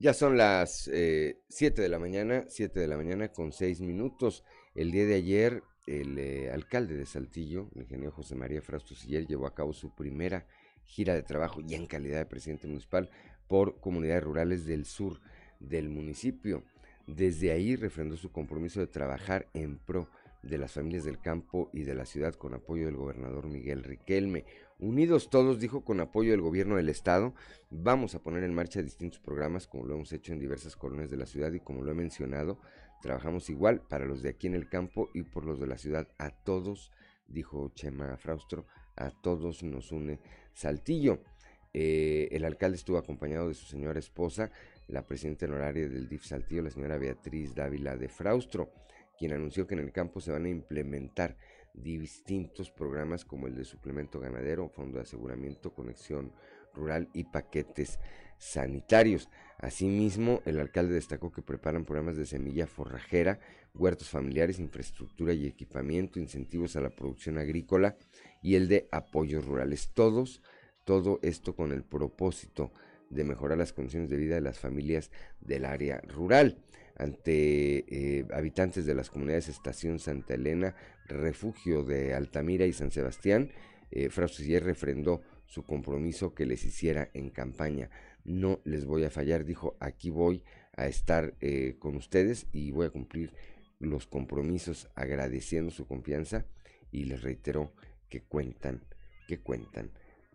[0.00, 1.36] ya son las 7 eh,
[1.80, 4.42] de la mañana, 7 de la mañana con 6 minutos.
[4.74, 9.28] El día de ayer, el eh, alcalde de Saltillo, el ingeniero José María Frausto Siller,
[9.28, 10.48] llevó a cabo su primera
[10.82, 13.10] gira de trabajo ya en calidad de presidente municipal
[13.46, 15.20] por comunidades rurales del sur
[15.60, 16.64] del municipio.
[17.06, 20.08] Desde ahí refrendó su compromiso de trabajar en pro
[20.42, 24.44] de las familias del campo y de la ciudad con apoyo del gobernador Miguel Riquelme.
[24.78, 27.34] Unidos todos, dijo, con apoyo del gobierno del estado,
[27.70, 31.16] vamos a poner en marcha distintos programas como lo hemos hecho en diversas colonias de
[31.16, 32.58] la ciudad y como lo he mencionado,
[33.00, 36.08] trabajamos igual para los de aquí en el campo y por los de la ciudad.
[36.18, 36.90] A todos,
[37.28, 40.20] dijo Chema Fraustro, a todos nos une
[40.52, 41.20] Saltillo.
[41.76, 44.52] Eh, el alcalde estuvo acompañado de su señora esposa,
[44.88, 48.72] la presidenta honoraria del DIF Saltillo, la señora Beatriz Dávila de Fraustro,
[49.18, 51.36] quien anunció que en el campo se van a implementar
[51.72, 56.32] distintos programas como el de suplemento ganadero, fondo de aseguramiento, conexión
[56.72, 57.98] rural y paquetes
[58.38, 59.28] sanitarios.
[59.58, 63.40] Asimismo, el alcalde destacó que preparan programas de semilla forrajera,
[63.74, 67.96] huertos familiares, infraestructura y equipamiento, incentivos a la producción agrícola
[68.42, 69.90] y el de apoyos rurales.
[69.94, 70.42] Todos,
[70.84, 72.72] todo esto con el propósito
[73.14, 75.10] de mejorar las condiciones de vida de las familias
[75.40, 76.58] del área rural.
[76.96, 83.50] Ante eh, habitantes de las comunidades Estación Santa Elena, Refugio de Altamira y San Sebastián,
[83.90, 87.90] eh, refrendó su compromiso que les hiciera en campaña.
[88.24, 90.42] No les voy a fallar, dijo, aquí voy
[90.76, 93.32] a estar eh, con ustedes y voy a cumplir
[93.78, 96.46] los compromisos agradeciendo su confianza
[96.90, 97.72] y les reiteró
[98.08, 98.82] que cuentan,
[99.26, 99.90] que cuentan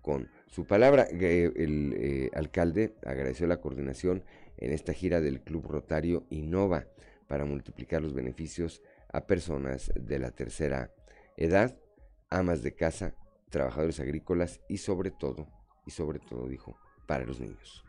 [0.10, 1.04] con su palabra.
[1.04, 4.24] El eh, alcalde agradeció la coordinación
[4.58, 6.88] en esta gira del Club Rotario Innova
[7.28, 8.82] para multiplicar los beneficios
[9.14, 10.92] a personas de la tercera
[11.38, 11.78] edad,
[12.32, 13.14] amas de casa,
[13.52, 15.48] trabajadores agrícolas y sobre todo,
[15.86, 17.86] y sobre todo dijo, para los niños.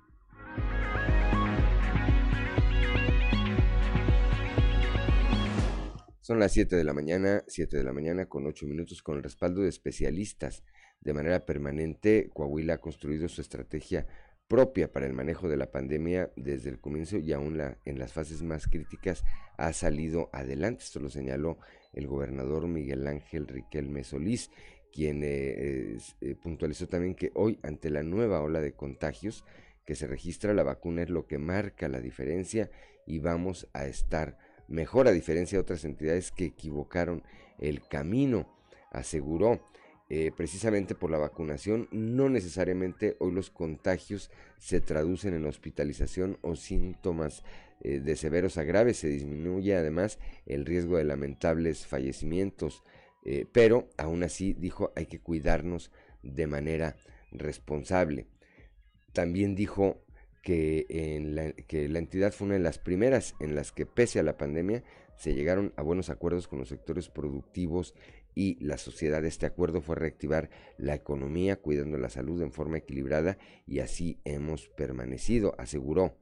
[6.21, 9.23] Son las 7 de la mañana, 7 de la mañana con 8 minutos con el
[9.23, 10.64] respaldo de especialistas.
[11.01, 14.07] De manera permanente, Coahuila ha construido su estrategia
[14.49, 18.13] propia para el manejo de la pandemia desde el comienzo y aún la, en las
[18.13, 19.25] fases más críticas
[19.57, 20.83] ha salido adelante.
[20.83, 21.59] Esto lo señaló
[21.93, 24.51] el gobernador Miguel Ángel Riquelme Solís,
[24.93, 29.45] quien eh, eh, puntualizó también que hoy, ante la nueva ola de contagios
[29.87, 32.71] que se registra, la vacuna es lo que marca la diferencia
[33.07, 34.37] y vamos a estar
[34.69, 37.23] mejor a diferencia de otras entidades que equivocaron
[37.59, 38.53] el camino,
[38.91, 39.65] aseguró.
[40.13, 46.57] Eh, precisamente por la vacunación, no necesariamente hoy los contagios se traducen en hospitalización o
[46.57, 47.45] síntomas
[47.81, 52.83] eh, de severos a graves, se disminuye además el riesgo de lamentables fallecimientos,
[53.25, 55.93] eh, pero aún así dijo hay que cuidarnos
[56.25, 56.97] de manera
[57.31, 58.27] responsable.
[59.13, 60.05] También dijo
[60.43, 64.25] que, la, que la entidad fue una de las primeras en las que pese a
[64.25, 64.83] la pandemia
[65.15, 67.95] se llegaron a buenos acuerdos con los sectores productivos
[68.35, 69.24] y la sociedad.
[69.24, 74.68] Este acuerdo fue reactivar la economía cuidando la salud en forma equilibrada y así hemos
[74.68, 76.16] permanecido, aseguró.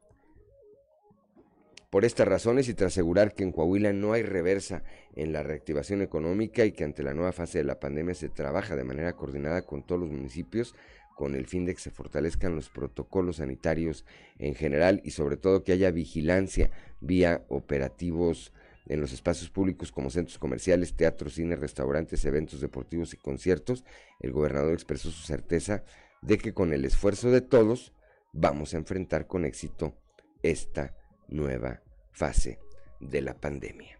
[1.90, 4.82] Por estas razones y tras asegurar que en Coahuila no hay reversa
[5.14, 8.76] en la reactivación económica y que ante la nueva fase de la pandemia se trabaja
[8.76, 10.74] de manera coordinada con todos los municipios,
[11.16, 14.04] con el fin de que se fortalezcan los protocolos sanitarios
[14.38, 18.52] en general y sobre todo que haya vigilancia vía operativos
[18.88, 23.84] en los espacios públicos como centros comerciales, teatros, cines, restaurantes, eventos deportivos y conciertos,
[24.20, 25.84] el gobernador expresó su certeza
[26.22, 27.92] de que con el esfuerzo de todos
[28.32, 29.94] vamos a enfrentar con éxito
[30.42, 30.96] esta
[31.28, 31.82] nueva
[32.12, 32.58] fase
[33.00, 33.98] de la pandemia.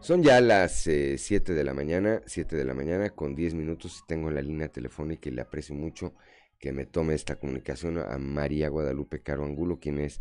[0.00, 4.00] Son ya las 7 eh, de la mañana, 7 de la mañana con 10 minutos
[4.02, 6.14] y tengo en la línea telefónica y le aprecio mucho
[6.58, 10.20] que me tome esta comunicación a María Guadalupe Caro Angulo, quien es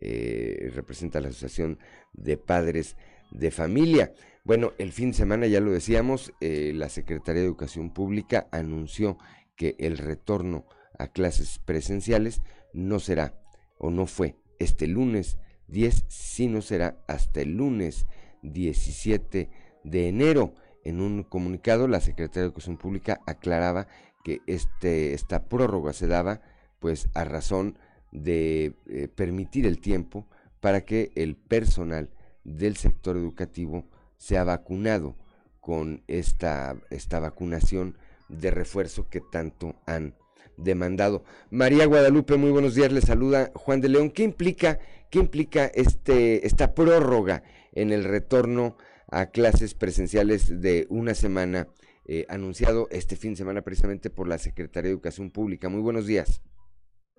[0.00, 1.78] eh, representa la Asociación
[2.12, 2.96] de Padres
[3.30, 4.12] de Familia.
[4.44, 9.18] Bueno, el fin de semana, ya lo decíamos, eh, la Secretaría de Educación Pública anunció
[9.56, 10.66] que el retorno
[10.98, 12.40] a clases presenciales
[12.72, 13.34] no será
[13.78, 15.38] o no fue este lunes
[15.68, 18.06] 10, sino será hasta el lunes
[18.42, 19.50] 17
[19.84, 20.54] de enero.
[20.84, 23.86] En un comunicado, la Secretaría de Educación Pública aclaraba
[24.24, 26.40] que este, esta prórroga se daba
[26.80, 27.78] pues a razón
[28.12, 30.26] de eh, permitir el tiempo
[30.60, 32.10] para que el personal
[32.44, 33.86] del sector educativo
[34.16, 35.16] sea vacunado
[35.60, 37.96] con esta, esta vacunación
[38.28, 40.14] de refuerzo que tanto han
[40.56, 41.24] demandado.
[41.50, 44.10] María Guadalupe, muy buenos días, le saluda Juan de León.
[44.10, 44.78] ¿Qué implica,
[45.10, 47.42] qué implica este, esta prórroga
[47.72, 48.76] en el retorno
[49.10, 51.68] a clases presenciales de una semana,
[52.06, 55.68] eh, anunciado este fin de semana precisamente por la Secretaría de Educación Pública?
[55.68, 56.42] Muy buenos días.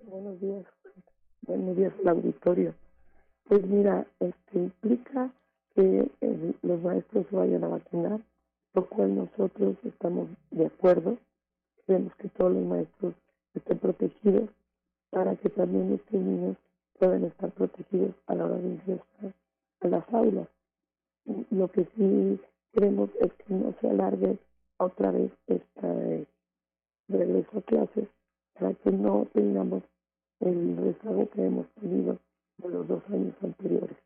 [0.02, 0.79] Buenos días
[1.42, 2.74] buenos días al auditorio.
[3.44, 5.30] Pues mira, este implica
[5.74, 8.20] que eh, los maestros vayan a vacunar,
[8.74, 11.18] lo cual nosotros estamos de acuerdo.
[11.86, 13.14] Queremos que todos los maestros
[13.54, 14.50] estén protegidos
[15.10, 16.56] para que también estos niños
[16.98, 19.34] puedan estar protegidos a la hora de ingresar
[19.80, 20.48] a las aulas.
[21.50, 22.40] Lo que sí
[22.72, 24.38] queremos es que no se alargue
[24.78, 26.26] otra vez esta eh,
[27.08, 28.08] regreso a clases
[28.54, 29.82] para que no tengamos
[30.40, 32.18] el rezago que hemos tenido
[32.58, 33.96] de los dos años anteriores.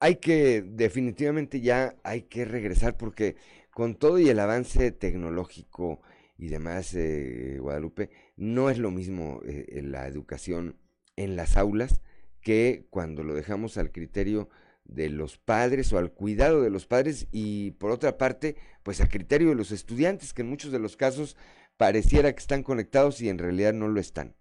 [0.00, 3.36] Hay que, definitivamente ya hay que regresar porque
[3.70, 6.00] con todo y el avance tecnológico
[6.36, 10.76] y demás, eh, Guadalupe, no es lo mismo eh, la educación
[11.16, 12.02] en las aulas
[12.40, 14.48] que cuando lo dejamos al criterio
[14.84, 19.08] de los padres o al cuidado de los padres y por otra parte, pues a
[19.08, 21.36] criterio de los estudiantes que en muchos de los casos
[21.76, 24.34] pareciera que están conectados y en realidad no lo están.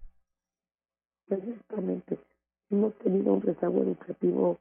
[1.32, 2.20] Exactamente.
[2.70, 4.60] Hemos tenido un rezago educativo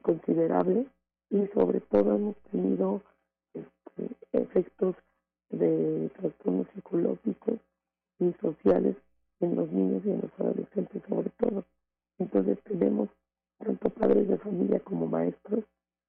[0.00, 0.86] considerable
[1.28, 3.02] y sobre todo hemos tenido
[3.52, 4.96] este, efectos
[5.50, 7.58] de trastornos psicológicos
[8.18, 8.96] y sociales
[9.40, 11.64] en los niños y en los adolescentes sobre todo.
[12.18, 13.10] Entonces tenemos,
[13.58, 15.64] tanto padres de familia como maestros,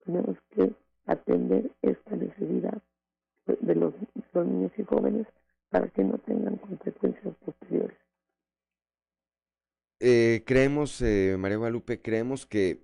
[0.05, 0.71] tenemos que
[1.05, 2.81] atender esta necesidad
[3.45, 3.93] de los
[4.33, 5.27] niños y jóvenes
[5.69, 8.06] para que no tengan consecuencias posteriores.
[9.99, 12.83] Eh, creemos, eh, María Guadalupe, creemos que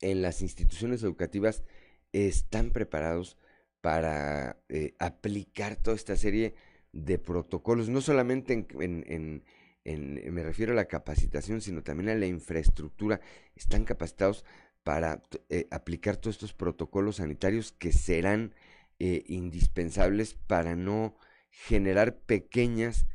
[0.00, 1.64] en las instituciones educativas
[2.12, 3.36] están preparados
[3.80, 6.54] para eh, aplicar toda esta serie
[6.92, 9.44] de protocolos, no solamente en,
[9.84, 13.20] me refiero a la capacitación, sino también a la infraestructura,
[13.56, 14.44] están capacitados
[14.82, 15.22] para
[15.70, 18.54] aplicar todos estos protocolos sanitarios que serán
[19.00, 21.16] eh, indispensables para no
[21.50, 23.06] generar pequeñas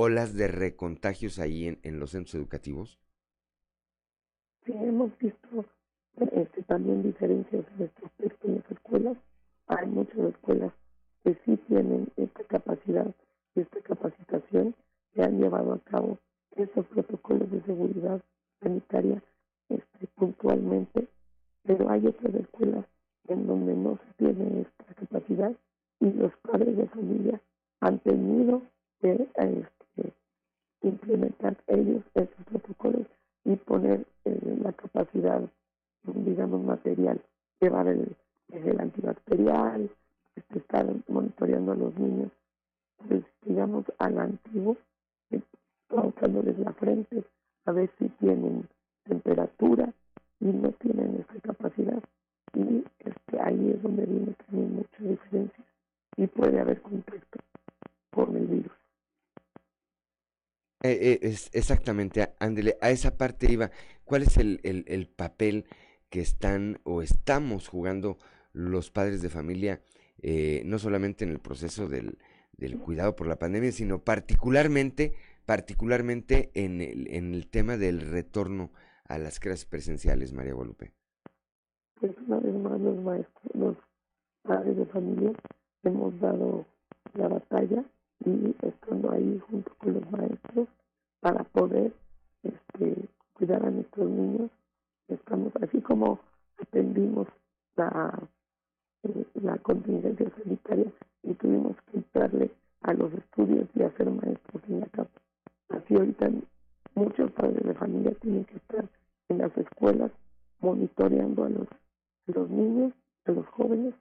[0.00, 3.00] olas de recontagios ahí en, los centros educativos?
[4.64, 5.64] Sí, hemos visto
[6.20, 9.16] este, también diferencias en nuestras pequeñas escuelas.
[9.66, 10.72] Hay muchas escuelas
[11.24, 13.12] que sí tienen esta capacidad
[13.56, 14.76] y esta capacitación
[15.14, 16.18] que han llevado a cabo
[16.54, 18.20] esos protocolos de seguridad
[18.60, 19.20] sanitaria
[19.68, 21.08] este, puntualmente,
[21.64, 22.84] pero hay otras escuelas
[23.26, 25.52] en donde no se tiene esta capacidad
[25.98, 27.40] y los padres de familia
[27.80, 28.62] han tenido
[29.00, 29.77] que este,
[30.82, 33.06] implementar ellos esos protocolos
[33.44, 35.42] y poner eh, la capacidad,
[36.02, 37.20] digamos, material,
[37.60, 38.16] llevar el,
[38.50, 39.90] el antibacterial,
[40.36, 42.30] este, estar monitoreando a los niños,
[43.08, 44.76] pues, digamos, al antiguo,
[45.30, 45.40] eh,
[45.90, 47.24] la frente,
[47.64, 48.68] a ver si tienen
[49.04, 49.92] temperatura
[50.40, 52.02] y no tienen esa capacidad.
[52.54, 55.64] Y este, ahí es donde viene también mucha diferencia
[56.16, 57.38] y puede haber contacto
[58.10, 58.77] con el virus.
[60.82, 63.70] Eh, eh, es, exactamente, Ándele, a esa parte iba.
[64.04, 65.66] ¿Cuál es el, el, el, papel
[66.08, 68.18] que están o estamos jugando
[68.52, 69.82] los padres de familia,
[70.22, 72.18] eh, no solamente en el proceso del,
[72.56, 75.14] del, cuidado por la pandemia, sino particularmente,
[75.46, 78.70] particularmente en el, en el tema del retorno
[79.04, 80.92] a las clases presenciales, María Guadalupe?
[82.00, 83.76] Pues una vez más los maestros, los
[84.42, 85.32] padres de familia
[85.82, 86.66] hemos dado
[87.14, 87.84] la batalla
[88.24, 90.68] y estando ahí junto con los maestros
[91.20, 91.92] para poder
[92.42, 94.50] este, cuidar a nuestros niños.
[95.08, 96.18] Estamos así como
[96.60, 97.28] atendimos
[97.76, 98.18] la,
[99.04, 100.92] eh, la contingencia sanitaria
[101.22, 102.50] y tuvimos que entrarle
[102.82, 105.20] a los estudios y hacer maestros en la casa.
[105.70, 106.30] Así ahorita
[106.94, 108.88] muchos padres de familia tienen que estar
[109.28, 110.10] en las escuelas
[110.60, 111.68] monitoreando a los,
[112.26, 112.92] los niños,
[113.26, 113.94] a los jóvenes,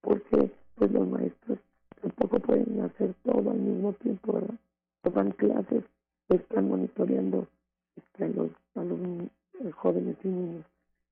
[0.00, 1.58] porque pues los maestros
[2.04, 5.34] tampoco pueden hacer todo al mismo tiempo, ¿verdad?
[5.36, 5.84] Clases,
[6.28, 7.46] están monitoreando
[7.96, 8.82] este, a los, a
[9.66, 10.64] eh, jóvenes y niños.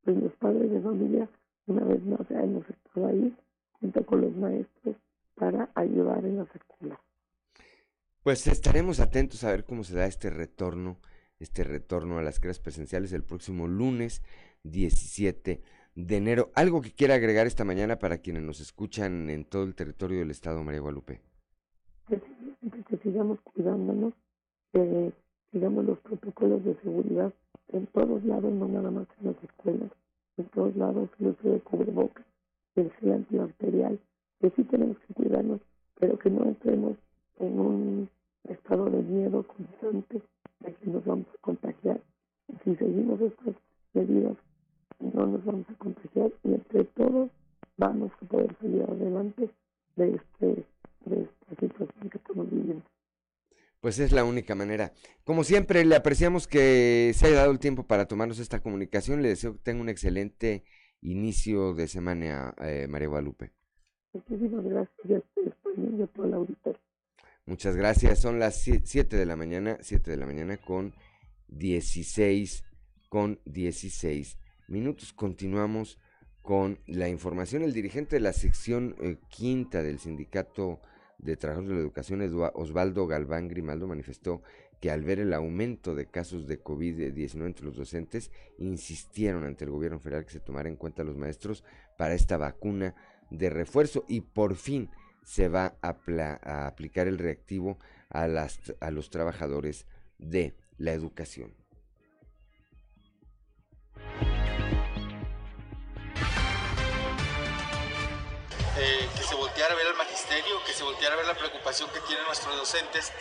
[0.05, 1.29] Pues los padres de familia,
[1.67, 3.35] una vez más, hemos estado ahí
[3.81, 4.97] junto con los maestros
[5.35, 6.99] para ayudar en las escuelas.
[8.23, 10.99] Pues estaremos atentos a ver cómo se da este retorno,
[11.39, 14.23] este retorno a las clases presenciales el próximo lunes
[14.63, 15.63] 17
[15.95, 16.51] de enero.
[16.55, 20.31] ¿Algo que quiera agregar esta mañana para quienes nos escuchan en todo el territorio del
[20.31, 21.21] Estado, María Guadalupe?
[22.09, 24.13] Que, sigamos cuidándonos,
[24.73, 25.13] que
[25.51, 27.33] sigamos los protocolos de seguridad
[27.69, 29.91] en todos lados, no nada más en las escuelas,
[30.37, 32.25] en todos lados, el uso de cubrebocas,
[32.77, 33.99] el gel antibacterial,
[34.41, 35.61] que sí tenemos que cuidarnos,
[35.99, 36.97] pero que no entremos
[37.39, 38.09] en un
[38.49, 40.23] estado de miedo constante
[40.61, 42.01] de que nos vamos a contagiar.
[42.65, 43.55] Si seguimos estas
[43.95, 44.37] medidas
[45.03, 47.31] no nos vamos a contagiar y entre todos
[47.77, 49.51] vamos a poder salir adelante
[49.97, 50.67] de, este,
[51.07, 52.85] de esta situación que estamos viviendo.
[53.81, 54.93] Pues es la única manera.
[55.25, 59.23] Como siempre, le apreciamos que se haya dado el tiempo para tomarnos esta comunicación.
[59.23, 60.63] Le deseo que tenga un excelente
[61.01, 63.51] inicio de semana, eh, María Guadalupe.
[64.13, 66.81] Muchísimas gracias a todo el auditorio.
[67.45, 68.21] Muchas gracias.
[68.21, 70.95] Son las 7 de la mañana, 7 de la mañana con
[71.49, 72.63] 16,
[73.09, 74.39] con 16
[74.69, 75.13] minutos.
[75.13, 75.99] Continuamos
[76.43, 77.63] con la información.
[77.63, 80.81] El dirigente de la sección eh, quinta del Sindicato
[81.19, 84.43] de Trabajadores de la Educación, Osvaldo Galván Grimaldo, manifestó
[84.81, 89.71] que al ver el aumento de casos de COVID-19 entre los docentes, insistieron ante el
[89.71, 91.63] gobierno federal que se tomara en cuenta a los maestros
[91.97, 92.97] para esta vacuna
[93.31, 94.91] de refuerzo y por fin
[95.25, 97.79] se va a, aplicar el reactivo
[98.11, 98.27] a
[98.91, 99.87] los trabajadores
[100.19, 101.55] de la educación.
[109.93, 113.13] Al magisterio, que se volteara a ver la preocupación que tienen nuestros docentes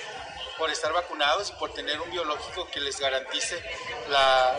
[0.58, 3.62] por estar vacunados y por tener un biológico que les garantice
[4.10, 4.58] la,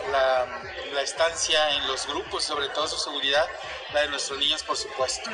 [0.93, 3.47] la, estancia en los grupos, sobre todo su seguridad,
[3.93, 5.29] la de nuestros niños, por supuesto.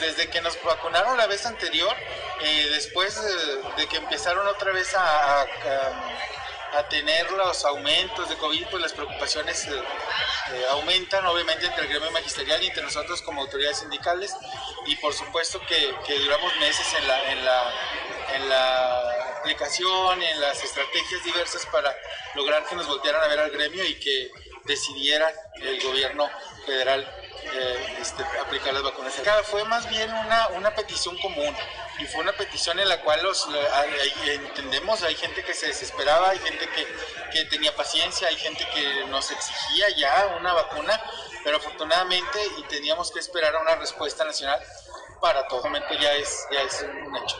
[0.00, 1.94] Desde que nos vacunaron la vez anterior,
[2.40, 5.46] eh, después de, de, que empezaron otra vez a
[6.88, 9.70] tener los aumentos de COVID, pues las preocupaciones eh,
[10.52, 14.34] eh, aumentan, obviamente, entre el gremio magisterial y entre nosotros como autoridades sindicales.
[14.86, 17.74] Y por supuesto que, que duramos meses en la, en, la,
[18.34, 21.94] en la aplicación, en las estrategias diversas para
[22.34, 24.30] lograr que nos voltearan a ver al gremio y que
[24.64, 26.28] decidiera el gobierno
[26.66, 29.14] federal eh, este, aplicar las vacunas.
[29.44, 31.54] Fue más bien una, una petición común
[31.98, 33.48] y fue una petición en la cual los
[34.26, 36.86] entendemos, hay gente que se desesperaba, hay gente que,
[37.32, 41.00] que, tenía paciencia, hay gente que nos exigía ya una vacuna,
[41.44, 44.60] pero afortunadamente y teníamos que esperar a una respuesta nacional.
[45.20, 47.36] Para todo momento ya es, ya es un hecho.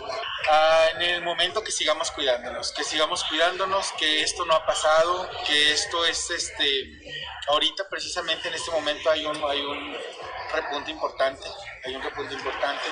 [0.50, 5.28] Ah, en el momento que sigamos cuidándonos, que sigamos cuidándonos, que esto no ha pasado,
[5.46, 7.00] que esto es este,
[7.48, 9.96] ahorita precisamente en este momento hay un, hay un
[10.52, 11.46] repunte importante,
[11.84, 12.84] hay un repunte importante,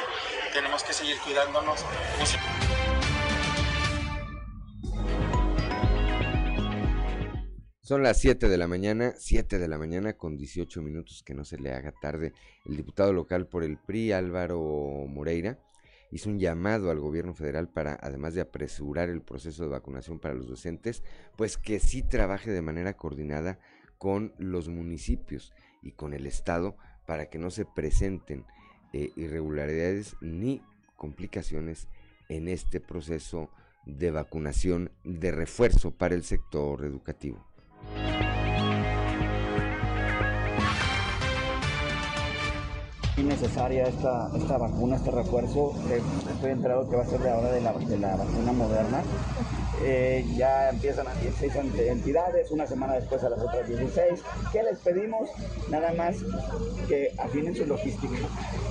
[0.52, 1.80] tenemos que seguir cuidándonos.
[7.84, 11.44] Son las 7 de la mañana, 7 de la mañana con 18 minutos, que no
[11.44, 12.32] se le haga tarde.
[12.64, 14.58] El diputado local por el PRI, Álvaro
[15.06, 15.58] Moreira,
[16.10, 20.34] hizo un llamado al gobierno federal para, además de apresurar el proceso de vacunación para
[20.34, 21.02] los docentes,
[21.36, 23.58] pues que sí trabaje de manera coordinada
[23.98, 28.46] con los municipios y con el Estado para que no se presenten
[28.94, 30.62] eh, irregularidades ni
[30.96, 31.88] complicaciones
[32.30, 33.50] en este proceso
[33.84, 37.44] de vacunación de refuerzo para el sector educativo.
[43.24, 45.72] Necesaria esta, esta vacuna, este refuerzo.
[46.30, 49.02] estoy enterado que va a ser de ahora de la, de la vacuna moderna.
[49.86, 54.22] Eh, ya empiezan a 16 entidades, una semana después a las otras 16.
[54.50, 55.28] ¿Qué les pedimos?
[55.68, 56.16] Nada más
[56.88, 58.16] que afinen su logística.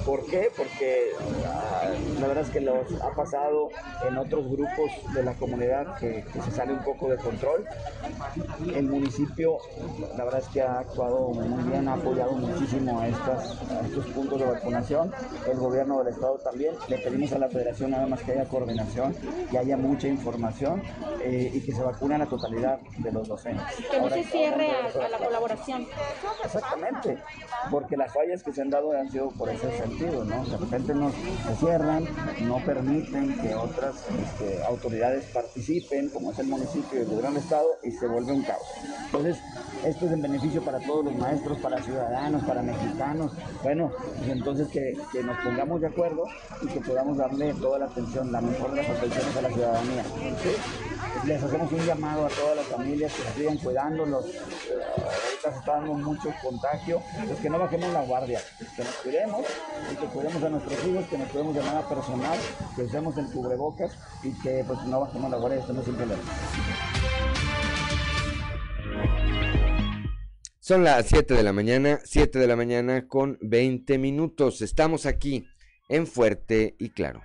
[0.08, 0.50] ¿Por qué?
[0.58, 1.12] Porque
[1.46, 3.70] ah, la verdad es que los ha pasado
[4.08, 7.64] en otros grupos de la comunidad que, se sale un poco de control.
[8.74, 9.60] El municipio,
[10.18, 14.06] la verdad es que ha actuado muy bien, ha apoyado muchísimo a, estas, a estos
[14.08, 15.12] puntos de vacunación.
[15.48, 16.74] El gobierno del estado también.
[16.88, 19.16] Le pedimos a la federación nada más que haya coordinación,
[19.52, 20.82] que haya mucha información
[21.22, 23.66] eh, y que se vacune a la totalidad de los docentes.
[23.90, 25.88] Que no se cierre a, la colaboración.
[26.44, 27.18] Exactamente,
[27.72, 30.44] porque las fallas que se han dado han sido por ese sentido, ¿no?
[30.46, 32.08] De repente nos se cierran,
[32.42, 37.44] no permiten que otras este, autoridades participen, como es el municipio y el gobierno del
[37.44, 38.68] estado, y se vuelve un caos.
[39.06, 39.38] Entonces,
[39.86, 43.32] esto es en beneficio para todos los maestros, para ciudadanos, para mexicanos.
[43.62, 46.24] Bueno, pues entonces que, que nos pongamos de acuerdo
[46.62, 50.04] y que podamos darle toda la atención, la mejor de las atenciones a la ciudadanía.
[50.44, 50.94] ¿sí?
[51.26, 54.34] les hacemos un llamado a todas las familias que sigan cuidando, los, eh,
[54.98, 58.42] ahorita se está dando mucho contagio, pues que no bajemos la guardia,
[58.76, 59.46] que nos cuidemos
[59.92, 62.38] y que cuidemos a nuestros hijos, que nos cuidemos de manera personal,
[62.76, 66.22] que usemos el cubrebocas y que pues no bajemos la guardia, estemos sin problema.
[70.66, 74.62] Son las 7 de la mañana, 7 de la mañana con 20 minutos.
[74.62, 75.46] Estamos aquí
[75.90, 77.22] en Fuerte y Claro.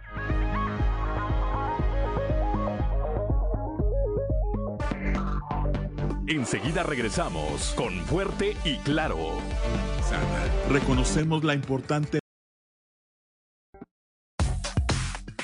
[6.27, 9.35] Enseguida regresamos con Fuerte y Claro.
[10.69, 12.19] Reconocemos la importante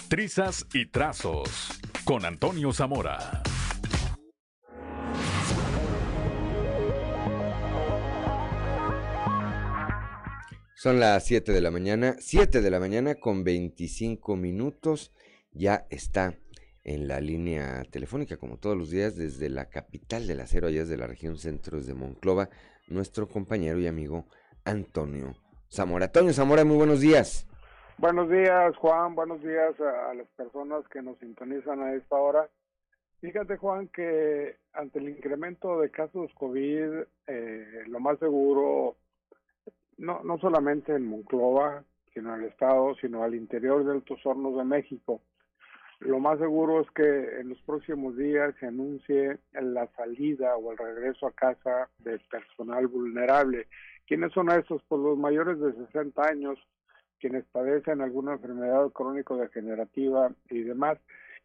[0.09, 1.71] Trizas y Trazos
[2.03, 3.45] con Antonio Zamora.
[10.85, 15.15] Son las 7 de la mañana, 7 de la mañana con 25 minutos.
[15.51, 16.35] Ya está
[16.83, 20.99] en la línea telefónica, como todos los días, desde la capital del acero, allá desde
[20.99, 22.51] la región centro, de Monclova,
[22.87, 24.27] nuestro compañero y amigo
[24.67, 25.33] Antonio
[25.73, 26.05] Zamora.
[26.05, 27.49] Antonio Zamora, muy buenos días.
[27.97, 29.15] Buenos días, Juan.
[29.15, 32.51] Buenos días a, las personas que nos sintonizan a esta hora.
[33.23, 38.99] Fíjate, Juan, que ante el incremento de casos COVID, eh, lo más seguro,
[39.99, 44.57] no, no solamente en Monclova, sino en el Estado, sino al interior del Altos Hornos
[44.57, 45.21] de México,
[46.01, 50.79] lo más seguro es que en los próximos días se anuncie la salida o el
[50.79, 53.69] regreso a casa del personal vulnerable.
[54.07, 54.83] ¿Quiénes son esos?
[54.89, 56.59] Pues los mayores de 60 años,
[57.21, 60.99] quienes padecen alguna enfermedad crónico-degenerativa y demás.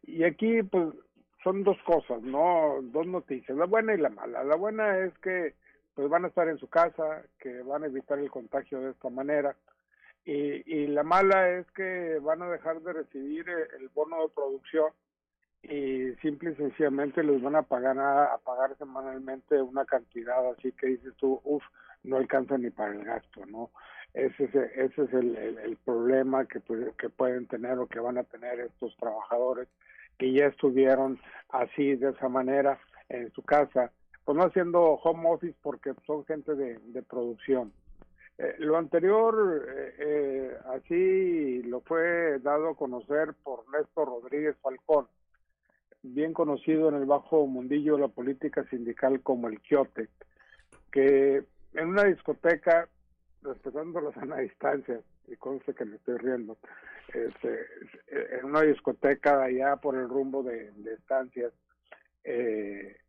[0.03, 0.93] Y aquí, pues,
[1.41, 2.79] son dos cosas, ¿no?
[2.81, 4.43] Dos noticias, la buena y la mala.
[4.43, 5.55] La buena es que,
[5.95, 9.09] pues, van a estar en su casa, que van a evitar el contagio de esta
[9.09, 9.55] manera
[10.25, 14.91] y, la mala es que van a dejar de recibir eh, el bono de producción
[15.63, 20.87] y simple y sencillamente les van a pagar a, pagar semanalmente una cantidad así que
[20.87, 21.63] dices tú, uff,
[22.03, 23.71] no alcanza ni para el gasto, ¿no?
[24.13, 26.61] Ese es, ese es el, el, problema que,
[26.97, 29.67] que pueden tener o que van a tener estos trabajadores
[30.17, 32.79] que ya estuvieron así, de esa manera,
[33.09, 33.91] en su casa,
[34.29, 37.73] pues no haciendo home office porque son gente de, producción.
[38.37, 45.07] Eh, lo anterior, eh, eh, así lo fue dado a conocer por Néstor Rodríguez Falcón,
[46.03, 50.09] bien conocido en el bajo mundillo de la política sindical como el Quiote,
[50.91, 51.43] que
[51.73, 52.87] en una discoteca,
[53.41, 56.55] respetando la sana distancia, y conste que me estoy riendo,
[57.15, 57.65] este,
[58.37, 61.51] en una discoteca allá por el rumbo de, estancias,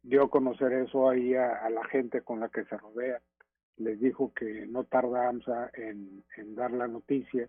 [0.02, 3.20] dio a conocer eso ahí a la gente con la que se rodea
[3.80, 6.22] les dijo que no tarda AMSA en,
[6.54, 7.48] dar la noticia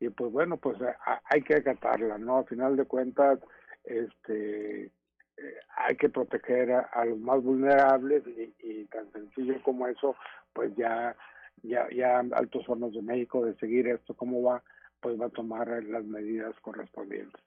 [0.00, 0.78] y pues bueno, pues
[1.24, 2.38] hay que acatarla, ¿no?
[2.38, 3.38] A final de cuentas,
[3.84, 8.24] este, eh, hay que proteger a, los más vulnerables
[8.58, 10.16] y, tan sencillo como eso,
[10.52, 11.16] pues ya,
[11.62, 14.62] ya, ya Altos Hornos de México de seguir esto como va,
[15.00, 17.40] pues va a tomar las medidas correspondientes.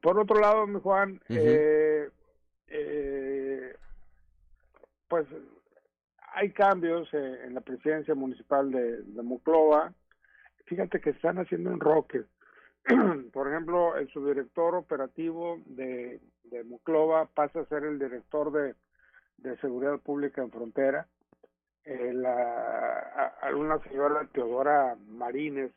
[0.00, 2.08] Por, otro lado, mi Juan, eh,
[2.68, 3.74] eh,
[5.08, 5.26] pues
[6.34, 9.92] hay cambios en la presidencia municipal de, de.
[10.66, 12.24] Fíjate que están haciendo un roque.
[13.32, 18.74] Por ejemplo, el subdirector operativo de, de Muclova pasa a ser el director de,
[19.60, 21.06] Seguridad Pública en Frontera.
[21.84, 25.72] Eh, la, una señora Teodora Marínez,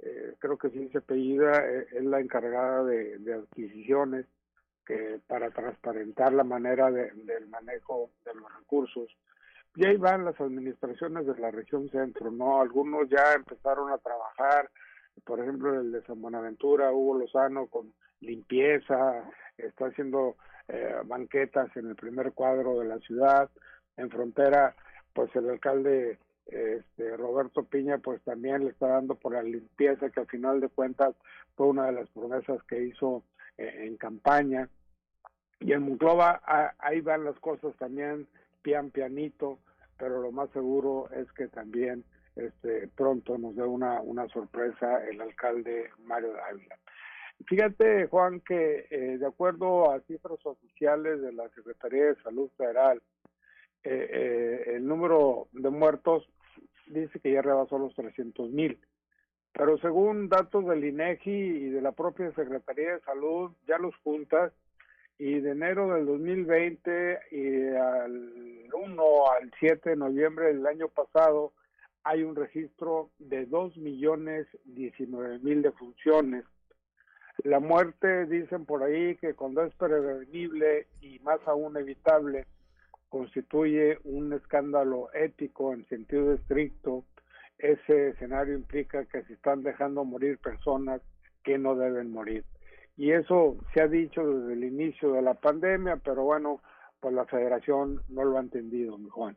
[0.00, 4.26] eh, creo que sí se apellida, eh, es la encargada de adquisiciones
[4.88, 9.14] que para transparentar la manera de, del manejo de los recursos
[9.76, 12.60] y ahí van las administraciones de la región centro, ¿no?
[12.60, 14.68] Algunos ya empezaron a trabajar,
[15.24, 19.22] por ejemplo, el de San Buenaventura, Hugo Lozano, con limpieza,
[19.56, 20.36] está haciendo
[20.66, 23.50] eh, banquetas en el primer cuadro de la ciudad,
[23.96, 24.74] en frontera,
[25.12, 30.20] pues el alcalde este, Roberto Piña, pues también le está dando por la limpieza, que
[30.20, 31.14] al final de cuentas
[31.54, 33.22] fue una de las promesas que hizo
[33.56, 34.68] eh, en campaña.
[35.60, 36.40] Y en Monclova
[36.78, 38.28] ahí van las cosas también
[38.62, 39.58] pian pianito,
[39.96, 42.04] pero lo más seguro es que también
[42.36, 46.78] este, pronto nos dé una, una sorpresa el alcalde Mario Dávila.
[47.46, 53.00] Fíjate, Juan, que eh, de acuerdo a cifras oficiales de la Secretaría de Salud Federal,
[53.84, 56.28] eh, eh, el número de muertos
[56.88, 58.78] dice que ya rebasó los 300 mil.
[59.52, 64.52] Pero según datos del INEGI y de la propia Secretaría de Salud, ya los juntas
[65.18, 71.52] y de enero del 2020 y al 1 al 7 de noviembre del año pasado
[72.04, 76.44] hay un registro de 2 millones 19 mil defunciones.
[77.44, 82.46] La muerte, dicen por ahí, que cuando es prevenible y más aún evitable,
[83.08, 87.04] constituye un escándalo ético en sentido estricto.
[87.58, 91.00] Ese escenario implica que se están dejando morir personas
[91.42, 92.44] que no deben morir
[92.98, 96.60] y eso se ha dicho desde el inicio de la pandemia, pero bueno,
[97.00, 99.36] pues la federación no lo ha entendido, mi Juan.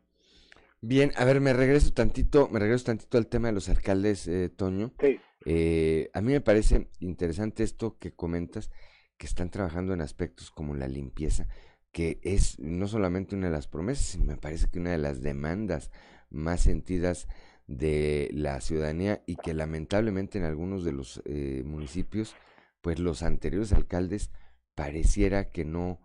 [0.81, 4.49] Bien, a ver, me regreso tantito, me regreso tantito al tema de los alcaldes, eh,
[4.49, 4.93] Toño.
[4.99, 5.19] Sí.
[5.45, 8.71] Eh, a mí me parece interesante esto que comentas,
[9.17, 11.47] que están trabajando en aspectos como la limpieza,
[11.91, 15.21] que es no solamente una de las promesas, sino me parece que una de las
[15.21, 15.91] demandas
[16.31, 17.27] más sentidas
[17.67, 22.35] de la ciudadanía y que lamentablemente en algunos de los eh, municipios
[22.81, 24.31] pues los anteriores alcaldes
[24.75, 26.01] pareciera que no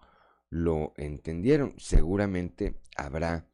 [0.51, 1.74] lo entendieron.
[1.78, 3.48] Seguramente habrá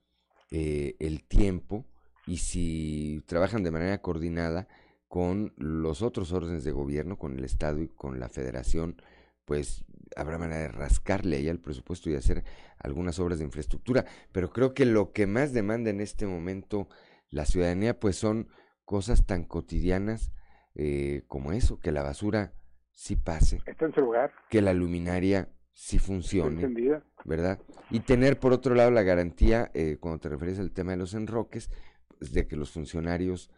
[0.51, 1.87] eh, el tiempo
[2.27, 4.69] y si trabajan de manera coordinada
[5.09, 9.03] con los otros órdenes de gobierno, con el Estado y con la Federación,
[9.45, 9.85] pues
[10.17, 12.45] habrá manera de rascarle ahí al presupuesto y hacer
[12.79, 14.07] algunas obras de infraestructura.
[14.33, 16.89] Pero creo que lo que más demanda en este momento
[17.29, 18.49] la ciudadanía, pues son
[18.85, 20.33] cosas tan cotidianas
[20.75, 22.55] eh, como eso, que la basura
[22.93, 23.61] sí pase.
[23.67, 24.33] Está en su lugar.
[24.51, 27.01] Que la luminaria sí funcione.
[27.25, 27.61] ¿Verdad?
[27.91, 31.15] Y tener por otro lado la garantía, eh, cuando te refieres al tema de los
[31.15, 31.71] enroques,
[32.19, 33.51] pues, de que los funcionarios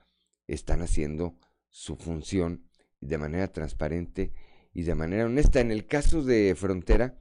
[0.47, 1.39] están haciendo
[1.69, 2.69] su función
[3.01, 4.33] de manera transparente
[4.73, 5.61] y de manera honesta.
[5.61, 7.19] En el caso de Frontera,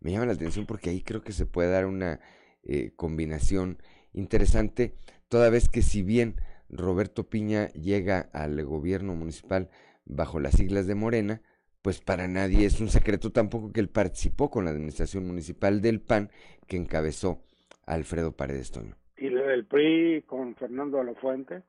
[0.00, 2.20] me llama la atención porque ahí creo que se puede dar una
[2.62, 3.78] eh, combinación
[4.12, 4.94] interesante,
[5.28, 6.36] toda vez que si bien
[6.68, 9.70] Roberto Piña llega al gobierno municipal
[10.04, 11.42] bajo las siglas de Morena,
[11.82, 16.00] pues para nadie es un secreto tampoco que él participó con la administración municipal del
[16.00, 16.30] PAN
[16.68, 17.42] que encabezó
[17.86, 18.94] Alfredo Paredes Toño.
[19.16, 21.62] Y del PRI con Fernando de la Fuente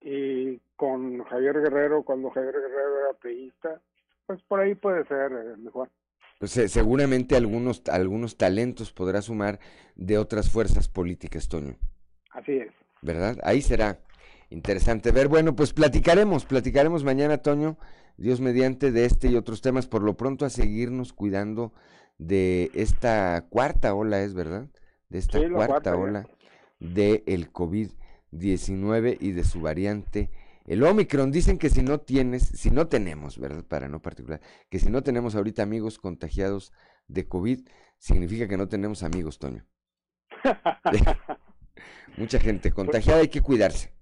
[0.00, 3.80] y con Javier Guerrero cuando Javier Guerrero era priista,
[4.26, 5.88] pues por ahí puede ser eh, mejor.
[6.38, 9.58] Pues eh, seguramente algunos, algunos talentos podrá sumar
[9.96, 11.76] de otras fuerzas políticas, Toño.
[12.30, 12.72] Así es.
[13.02, 13.38] ¿Verdad?
[13.42, 13.98] Ahí será
[14.50, 15.28] interesante ver.
[15.28, 17.78] Bueno, pues platicaremos, platicaremos mañana, Toño,
[18.16, 19.86] Dios mediante, de este y otros temas.
[19.86, 21.72] Por lo pronto a seguirnos cuidando
[22.18, 24.68] de esta cuarta ola, ¿es verdad?
[25.08, 26.26] De esta cuarta, ola
[26.80, 30.30] del el COVID-19 y de su variante.
[30.66, 33.64] El Omicron, dicen que si no tienes, si no tenemos, ¿verdad?
[33.64, 36.72] Para no particular, que si no tenemos ahorita amigos contagiados
[37.06, 37.66] de COVID,
[37.98, 39.64] significa que no tenemos amigos, Toño.
[42.18, 43.97] Mucha gente contagiada, hay que cuidarse.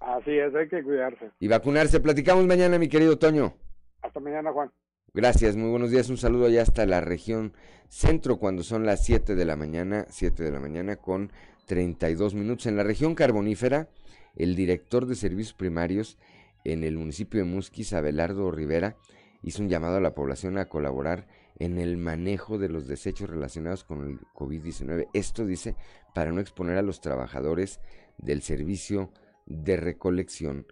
[0.00, 1.32] Así es, hay que cuidarse.
[1.40, 2.00] Y vacunarse.
[2.00, 3.54] Platicamos mañana, mi querido Toño.
[4.02, 4.70] Hasta mañana, Juan.
[5.14, 6.08] Gracias, muy buenos días.
[6.10, 7.52] Un saludo allá hasta la región
[7.88, 11.32] centro cuando son las 7 de la mañana, 7 de la mañana con
[11.66, 12.66] 32 minutos.
[12.66, 13.88] En la región carbonífera,
[14.36, 16.18] el director de servicios primarios
[16.64, 18.96] en el municipio de Musquis, Abelardo Rivera,
[19.42, 21.26] hizo un llamado a la población a colaborar
[21.58, 25.08] en el manejo de los desechos relacionados con el COVID-19.
[25.12, 25.74] Esto dice
[26.14, 27.80] para no exponer a los trabajadores
[28.18, 29.10] del servicio
[29.48, 30.66] de recolección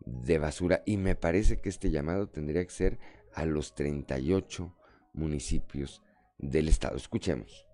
[0.00, 2.98] de basura y me parece que este llamado tendría que ser
[3.34, 4.74] a los 38
[5.14, 6.02] municipios
[6.38, 6.96] del estado.
[6.96, 7.66] Escuchemos.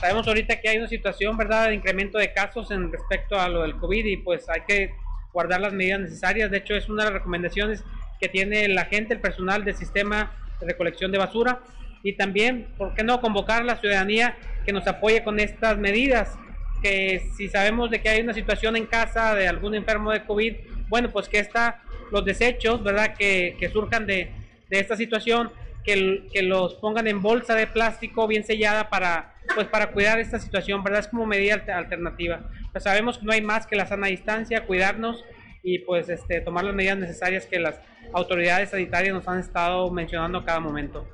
[0.00, 3.62] Sabemos ahorita que hay una situación, ¿verdad?, de incremento de casos en respecto a lo
[3.62, 4.94] del COVID y pues hay que
[5.32, 6.50] guardar las medidas necesarias.
[6.50, 7.84] De hecho, es una de las recomendaciones
[8.20, 11.60] que tiene la gente, el personal del sistema de recolección de basura
[12.02, 16.36] y también, ¿por qué no convocar a la ciudadanía que nos apoye con estas medidas?
[16.82, 20.54] Que si sabemos de que hay una situación en casa de algún enfermo de COVID,
[20.88, 23.14] bueno, pues que está los desechos, ¿verdad?
[23.16, 24.30] Que, surjan de,
[24.68, 25.50] de, esta situación,
[25.84, 30.38] que, que, los pongan en bolsa de plástico bien sellada para, pues para cuidar esta
[30.38, 31.00] situación, ¿verdad?
[31.00, 32.48] Es como medida alternativa.
[32.70, 35.24] Pues sabemos que no hay más que la sana distancia, cuidarnos
[35.64, 37.80] y pues este, tomar las medidas necesarias que las
[38.12, 41.06] autoridades sanitarias nos han estado mencionando a cada momento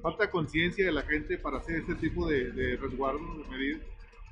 [0.00, 3.80] falta conciencia de la gente para hacer este tipo de, de resguardo, de medidas?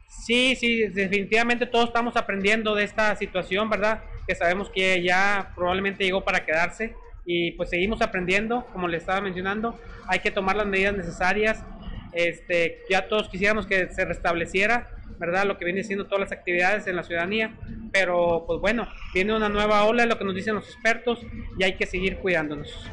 [0.09, 4.03] Sí, sí, definitivamente todos estamos aprendiendo de esta situación, ¿verdad?
[4.27, 6.95] Que sabemos que ya probablemente llegó para quedarse
[7.25, 11.65] y pues seguimos aprendiendo, como le estaba mencionando, hay que tomar las medidas necesarias.
[12.13, 14.89] Este, ya todos quisiéramos que se restableciera,
[15.19, 15.45] ¿verdad?
[15.45, 17.55] Lo que viene siendo todas las actividades en la ciudadanía,
[17.93, 21.19] pero pues bueno, viene una nueva ola, lo que nos dicen los expertos,
[21.59, 22.89] y hay que seguir cuidándonos.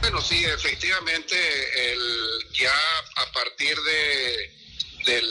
[0.00, 1.36] Bueno, sí, efectivamente,
[1.92, 2.72] el, ya
[3.16, 4.50] a partir de,
[5.04, 5.28] del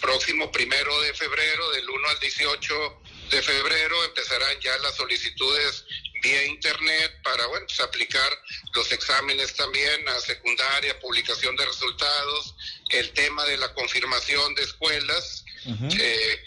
[0.00, 5.84] próximo primero de febrero, del 1 al 18 de febrero, empezarán ya las solicitudes
[6.22, 8.30] vía internet para bueno, pues aplicar
[8.74, 12.54] los exámenes también a secundaria, publicación de resultados,
[12.90, 15.44] el tema de la confirmación de escuelas,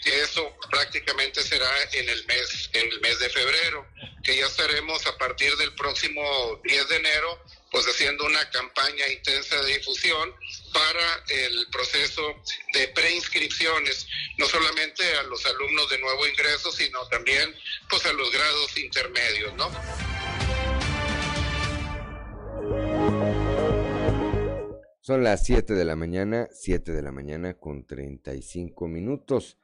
[0.04, 3.86] eso prácticamente será en el mes en el mes de febrero,
[4.22, 9.56] que ya estaremos a partir del próximo 10 de enero pues haciendo una campaña intensa
[9.62, 10.34] de difusión
[10.72, 12.42] para el proceso
[12.72, 14.06] de preinscripciones,
[14.38, 17.54] no solamente a los alumnos de nuevo ingreso, sino también
[17.88, 19.70] pues a los grados intermedios, ¿no?
[25.10, 29.58] Son las 7 de la mañana, 7 de la mañana con 35 minutos.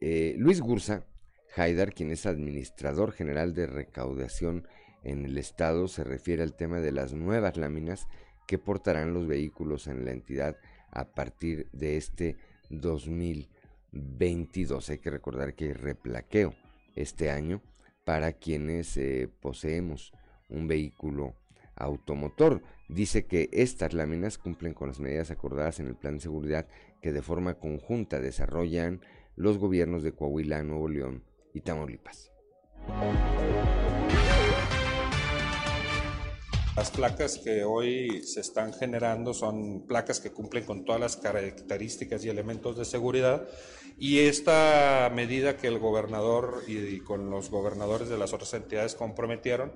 [0.00, 1.06] Eh, Luis Gursa,
[1.54, 4.66] Haidar, quien es administrador general de recaudación
[5.04, 8.08] en el estado, se refiere al tema de las nuevas láminas
[8.48, 10.56] que portarán los vehículos en la entidad
[10.90, 12.36] a partir de este
[12.70, 14.90] 2022.
[14.90, 16.52] Hay que recordar que hay replaqueo
[16.96, 17.62] este año
[18.04, 20.12] para quienes eh, poseemos
[20.48, 21.36] un vehículo
[21.80, 22.62] automotor.
[22.88, 26.66] Dice que estas láminas cumplen con las medidas acordadas en el plan de seguridad
[27.00, 29.00] que de forma conjunta desarrollan
[29.36, 31.24] los gobiernos de Coahuila, Nuevo León
[31.54, 32.30] y Tamaulipas.
[36.76, 42.24] Las placas que hoy se están generando son placas que cumplen con todas las características
[42.24, 43.46] y elementos de seguridad
[43.98, 49.72] y esta medida que el gobernador y con los gobernadores de las otras entidades comprometieron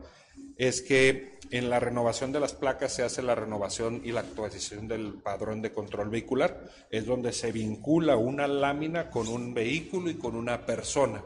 [0.57, 4.89] es que en la renovación de las placas se hace la renovación y la actualización
[4.89, 6.71] del padrón de control vehicular.
[6.91, 11.23] Es donde se vincula una lámina con un vehículo y con una persona.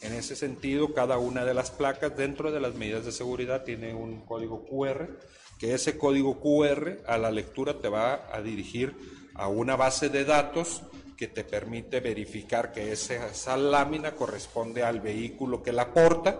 [0.00, 3.92] En ese sentido, cada una de las placas dentro de las medidas de seguridad tiene
[3.92, 5.18] un código QR,
[5.58, 8.94] que ese código QR a la lectura te va a dirigir
[9.34, 10.82] a una base de datos
[11.20, 16.38] que te permite verificar que esa, lámina corresponde al vehículo que la porta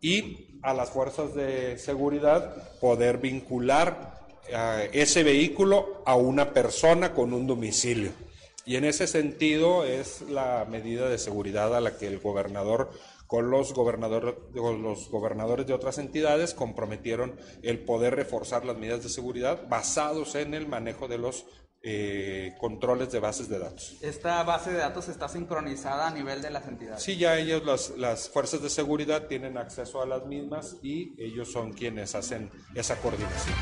[0.00, 7.32] y a las fuerzas de seguridad poder vincular eh, ese vehículo a una persona con
[7.32, 8.10] un domicilio.
[8.66, 12.90] Y en ese sentido es la medida de seguridad a la que el gobernador
[13.26, 19.08] con los, gobernador, los gobernadores de otras entidades comprometieron el poder reforzar las medidas de
[19.08, 21.46] seguridad basados en el manejo de los
[21.82, 23.96] eh, controles de bases de datos.
[24.02, 27.02] ¿Esta base de datos está sincronizada a nivel de las entidades?
[27.02, 31.50] Sí, ya ellos, las, las fuerzas de seguridad, tienen acceso a las mismas y ellos
[31.50, 33.56] son quienes hacen esa coordinación.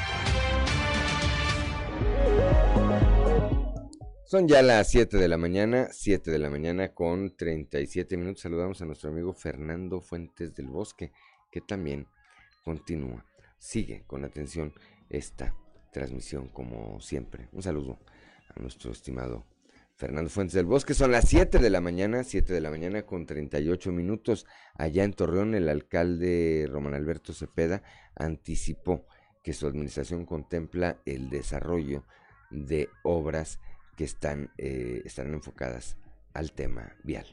[4.24, 8.42] Son ya las 7 de la mañana, 7 de la mañana con 37 minutos.
[8.42, 11.12] Saludamos a nuestro amigo Fernando Fuentes del Bosque,
[11.50, 12.06] que también
[12.62, 13.24] continúa,
[13.58, 14.74] sigue con atención
[15.08, 15.54] esta
[15.90, 17.48] transmisión como siempre.
[17.52, 17.98] Un saludo
[18.54, 19.44] a nuestro estimado
[19.98, 20.94] Fernando Fuentes del Bosque.
[20.94, 24.46] Son las 7 de la mañana, 7 de la mañana con 38 minutos.
[24.74, 27.82] Allá en Torreón, el alcalde Román Alberto Cepeda
[28.14, 29.06] anticipó
[29.42, 32.04] que su administración contempla el desarrollo
[32.50, 33.58] de obras
[33.96, 35.96] que están, eh, estarán enfocadas
[36.32, 37.26] al tema vial.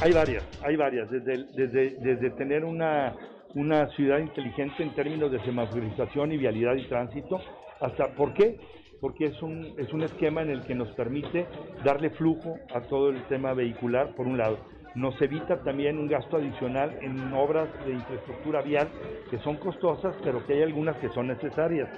[0.00, 3.16] Hay varias, hay varias, desde, desde, desde tener una,
[3.54, 7.40] una ciudad inteligente en términos de semaforización y vialidad y tránsito,
[7.80, 8.58] hasta, ¿por qué?
[9.00, 11.46] Porque es un, es un esquema en el que nos permite
[11.84, 14.58] darle flujo a todo el tema vehicular, por un lado.
[14.94, 18.88] Nos evita también un gasto adicional en obras de infraestructura vial
[19.30, 21.88] que son costosas, pero que hay algunas que son necesarias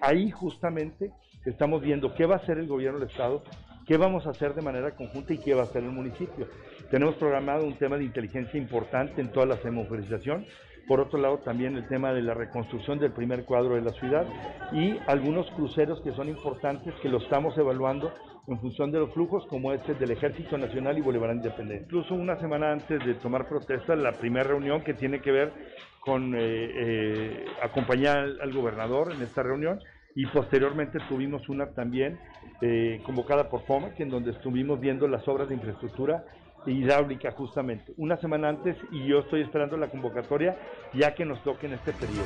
[0.00, 1.10] ahí justamente
[1.44, 3.42] estamos viendo qué va a hacer el gobierno del Estado,
[3.86, 6.48] qué vamos a hacer de manera conjunta y qué va a hacer el municipio.
[6.90, 10.44] Tenemos programado un tema de inteligencia importante en toda la semaforización.
[10.86, 14.24] Por otro lado, también el tema de la reconstrucción del primer cuadro de la ciudad
[14.72, 18.12] y algunos cruceros que son importantes que lo estamos evaluando
[18.46, 21.84] en función de los flujos, como este del Ejército Nacional y Bolívar Independiente.
[21.86, 25.52] Incluso una semana antes de tomar protesta, la primera reunión que tiene que ver
[26.00, 29.80] con eh, eh, acompañar al, gobernador en esta reunión
[30.14, 32.20] y posteriormente tuvimos una también
[32.62, 36.24] eh, convocada por FOMAC en donde estuvimos viendo las obras de infraestructura
[36.72, 40.56] hidráulica justamente una semana antes y yo estoy esperando la convocatoria
[40.94, 42.24] ya que nos toque en este periodo.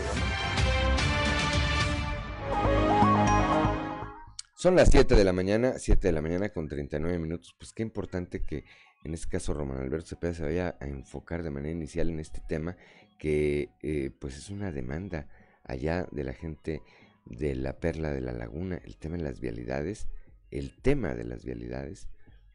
[4.54, 7.54] Son las 7 de la mañana, 7 de la mañana con 39 minutos.
[7.58, 8.64] Pues qué importante que
[9.04, 12.42] en este caso Román Alberto Cepeda se vaya a enfocar de manera inicial en este
[12.46, 12.76] tema
[13.18, 15.28] que eh, pues es una demanda
[15.64, 16.82] allá de la gente
[17.24, 20.08] de la perla de la laguna, el tema de las vialidades,
[20.50, 22.08] el tema de las vialidades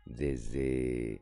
[0.05, 1.21] desde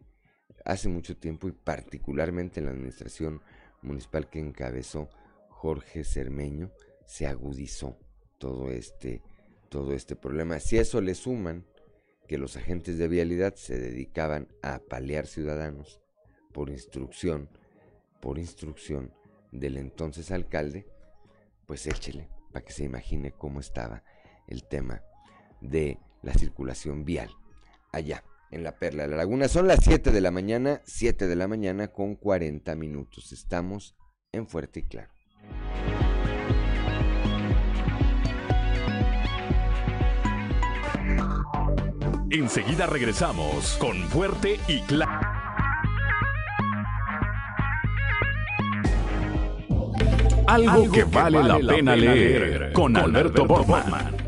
[0.65, 3.41] hace mucho tiempo y particularmente en la administración
[3.81, 5.09] municipal que encabezó
[5.49, 6.71] Jorge Cermeño
[7.05, 7.97] se agudizó
[8.37, 9.21] todo este
[9.69, 10.59] todo este problema.
[10.59, 11.65] Si eso le suman
[12.27, 15.99] que los agentes de vialidad se dedicaban a palear ciudadanos
[16.53, 17.49] por instrucción,
[18.21, 19.11] por instrucción
[19.51, 20.85] del entonces alcalde,
[21.65, 24.03] pues échele para que se imagine cómo estaba
[24.47, 25.01] el tema
[25.59, 27.29] de la circulación vial
[27.91, 28.23] allá
[28.53, 29.47] en la Perla de la Laguna.
[29.47, 33.31] Son las 7 de la mañana, 7 de la mañana con 40 minutos.
[33.31, 33.95] Estamos
[34.31, 35.11] en Fuerte y Claro.
[42.29, 45.11] Enseguida regresamos con Fuerte y Claro.
[50.45, 54.22] Algo, que, vale, la, pena, leer, con, Alberto, Borman.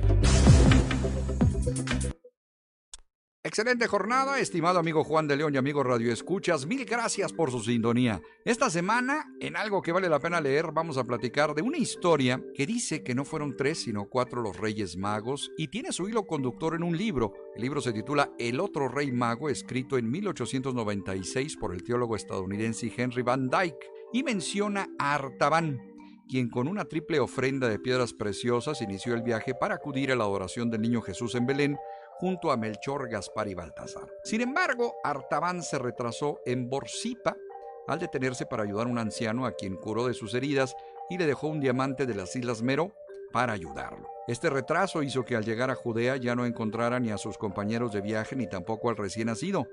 [3.46, 6.66] Excelente jornada, estimado amigo Juan de León y amigo Radio Escuchas.
[6.66, 8.20] Mil gracias por su sintonía.
[8.44, 12.42] Esta semana, en algo que vale la pena leer, vamos a platicar de una historia
[12.56, 16.26] que dice que no fueron tres, sino cuatro los Reyes Magos y tiene su hilo
[16.26, 17.34] conductor en un libro.
[17.56, 22.92] El libro se titula El otro Rey Mago, escrito en 1896 por el teólogo estadounidense
[22.98, 25.80] Henry Van Dyke y menciona a Artaban,
[26.28, 30.24] quien con una triple ofrenda de piedras preciosas inició el viaje para acudir a la
[30.24, 31.78] adoración del niño Jesús en Belén
[32.20, 34.08] junto a Melchor, Gaspar y Baltasar.
[34.24, 37.36] Sin embargo, Artaban se retrasó en Borsipa
[37.88, 40.76] al detenerse para ayudar a un anciano a quien curó de sus heridas
[41.10, 42.94] y le dejó un diamante de las Islas Mero
[43.32, 44.08] para ayudarlo.
[44.28, 47.92] Este retraso hizo que al llegar a Judea ya no encontrara ni a sus compañeros
[47.92, 49.68] de viaje ni tampoco al recién nacido.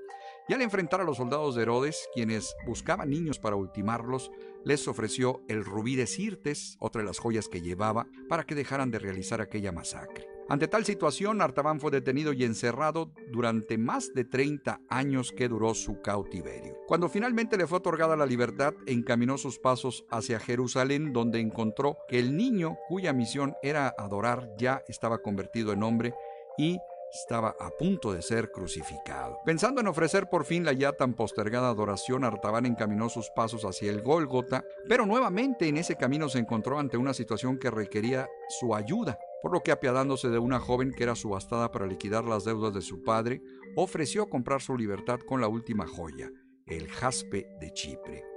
[0.47, 4.29] Y al enfrentar a los soldados de Herodes, quienes buscaban niños para ultimarlos,
[4.65, 8.91] les ofreció el rubí de Sirtes, otra de las joyas que llevaba, para que dejaran
[8.91, 10.27] de realizar aquella masacre.
[10.49, 15.73] Ante tal situación, Artaban fue detenido y encerrado durante más de 30 años que duró
[15.73, 16.77] su cautiverio.
[16.85, 22.19] Cuando finalmente le fue otorgada la libertad, encaminó sus pasos hacia Jerusalén, donde encontró que
[22.19, 26.13] el niño cuya misión era adorar ya estaba convertido en hombre
[26.57, 26.77] y
[27.13, 29.39] estaba a punto de ser crucificado.
[29.45, 33.91] Pensando en ofrecer por fin la ya tan postergada adoración, Artaban encaminó sus pasos hacia
[33.91, 38.27] el Gólgota, pero nuevamente en ese camino se encontró ante una situación que requería
[38.59, 42.45] su ayuda, por lo que apiadándose de una joven que era subastada para liquidar las
[42.45, 43.41] deudas de su padre,
[43.75, 46.29] ofreció comprar su libertad con la última joya,
[46.65, 48.32] el jaspe de Chipre.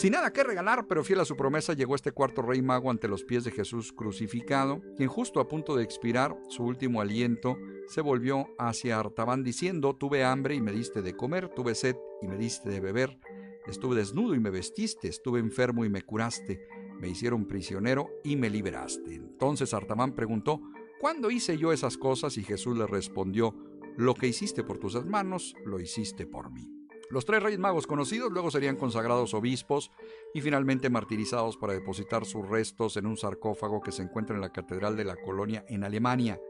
[0.00, 3.06] Sin nada que regalar, pero fiel a su promesa, llegó este cuarto rey mago ante
[3.06, 8.00] los pies de Jesús crucificado, quien justo a punto de expirar su último aliento, se
[8.00, 12.38] volvió hacia Artaban diciendo, tuve hambre y me diste de comer, tuve sed y me
[12.38, 13.20] diste de beber,
[13.66, 16.66] estuve desnudo y me vestiste, estuve enfermo y me curaste,
[16.98, 19.16] me hicieron prisionero y me liberaste.
[19.16, 20.62] Entonces Artaban preguntó,
[20.98, 22.38] ¿cuándo hice yo esas cosas?
[22.38, 23.54] Y Jesús le respondió,
[23.98, 26.79] lo que hiciste por tus hermanos, lo hiciste por mí.
[27.10, 29.90] Los tres reyes magos conocidos luego serían consagrados obispos
[30.32, 34.52] y finalmente martirizados para depositar sus restos en un sarcófago que se encuentra en la
[34.52, 36.40] Catedral de la Colonia en Alemania.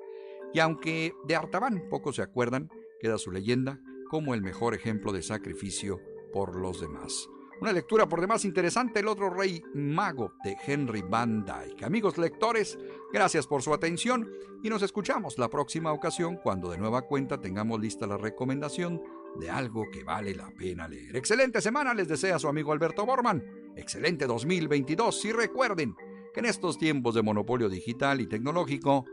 [0.53, 2.69] Y aunque de Artaban pocos se acuerdan,
[3.01, 3.81] queda su leyenda
[4.11, 5.99] como el mejor ejemplo de sacrificio
[6.33, 7.29] por los demás.
[7.61, 11.85] Una lectura por demás interesante, El otro rey mago de Henry Van Dyke.
[11.85, 12.79] Amigos lectores,
[13.13, 14.31] gracias por su atención
[14.63, 19.03] y nos escuchamos la próxima ocasión cuando de nueva cuenta tengamos lista la recomendación
[19.37, 21.17] de algo que vale la pena leer.
[21.17, 23.43] Excelente semana les desea su amigo Alberto Borman.
[23.77, 25.95] Excelente 2022 y recuerden
[26.35, 29.05] que en estos tiempos de monopolio digital y tecnológico,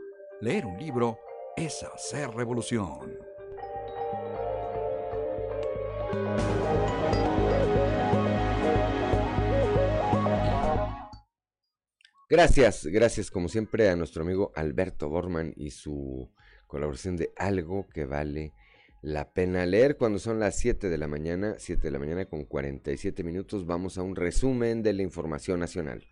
[0.41, 1.19] leer un libro
[1.55, 3.17] es hacer revolución.
[12.29, 16.29] Gracias, gracias como siempre a nuestro amigo Alberto Borman y su
[16.67, 18.53] colaboración de algo que vale
[19.01, 22.45] la pena leer cuando son las 7 de la mañana, 7 de la mañana con
[22.45, 23.65] 47 minutos.
[23.65, 26.07] Vamos a un resumen de la información nacional.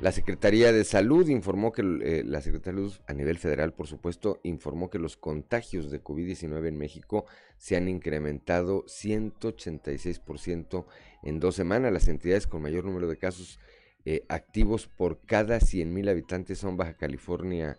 [0.00, 3.88] La Secretaría de Salud informó que eh, la Secretaría de Salud a nivel federal, por
[3.88, 7.26] supuesto, informó que los contagios de COVID-19 en México
[7.56, 10.86] se han incrementado 186%
[11.24, 11.92] en dos semanas.
[11.92, 13.58] Las entidades con mayor número de casos
[14.04, 17.76] eh, activos por cada 100.000 habitantes son Baja California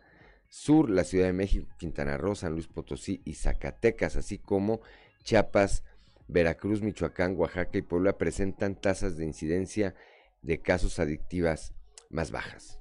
[0.49, 4.81] Sur, la Ciudad de México, Quintana Roo, San Luis Potosí y Zacatecas, así como
[5.23, 5.83] Chiapas,
[6.27, 9.95] Veracruz, Michoacán, Oaxaca y Puebla presentan tasas de incidencia
[10.41, 11.73] de casos adictivas
[12.09, 12.79] más bajas.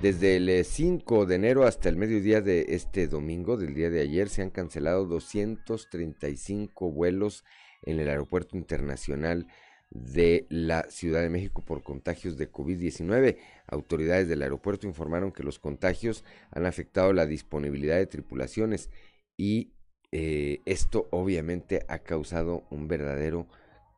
[0.00, 4.00] Desde el 5 eh, de enero hasta el mediodía de este domingo, del día de
[4.00, 7.44] ayer, se han cancelado 235 vuelos
[7.82, 9.46] en el Aeropuerto Internacional
[9.94, 13.36] de la Ciudad de México por contagios de COVID-19.
[13.66, 18.90] Autoridades del aeropuerto informaron que los contagios han afectado la disponibilidad de tripulaciones
[19.36, 19.72] y
[20.10, 23.46] eh, esto obviamente ha causado un verdadero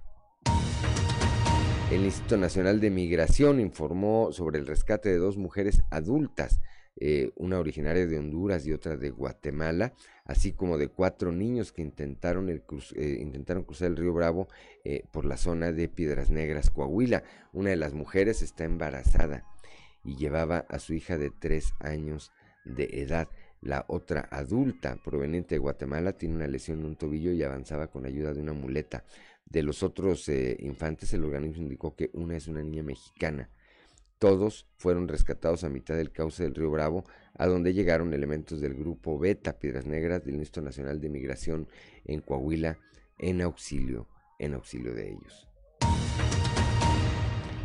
[1.90, 6.60] El Instituto Nacional de Migración informó sobre el rescate de dos mujeres adultas,
[6.98, 9.94] eh, una originaria de Honduras y otra de Guatemala,
[10.26, 12.62] así como de cuatro niños que intentaron, eh,
[13.66, 14.50] cruzar el río Bravo
[14.84, 17.24] eh, por la zona de Piedras Negras, Coahuila.
[17.54, 19.46] Una de las mujeres está embarazada
[20.04, 22.34] y llevaba a su hija de tres años
[22.66, 23.30] de edad.
[23.62, 28.06] La otra adulta, proveniente de Guatemala, tiene una lesión en un tobillo y avanzaba con
[28.06, 29.06] ayuda de una muleta.
[29.50, 33.50] De los otros eh, infantes, el organismo indicó que una es una niña mexicana.
[34.20, 37.06] Todos fueron rescatados a mitad del cauce del río Bravo,
[37.36, 41.68] a donde llegaron elementos del grupo Beta Piedras Negras del Instituto Nacional de Migración
[42.04, 42.80] en Coahuila
[43.20, 44.08] en auxilio,
[44.40, 45.48] en auxilio de ellos.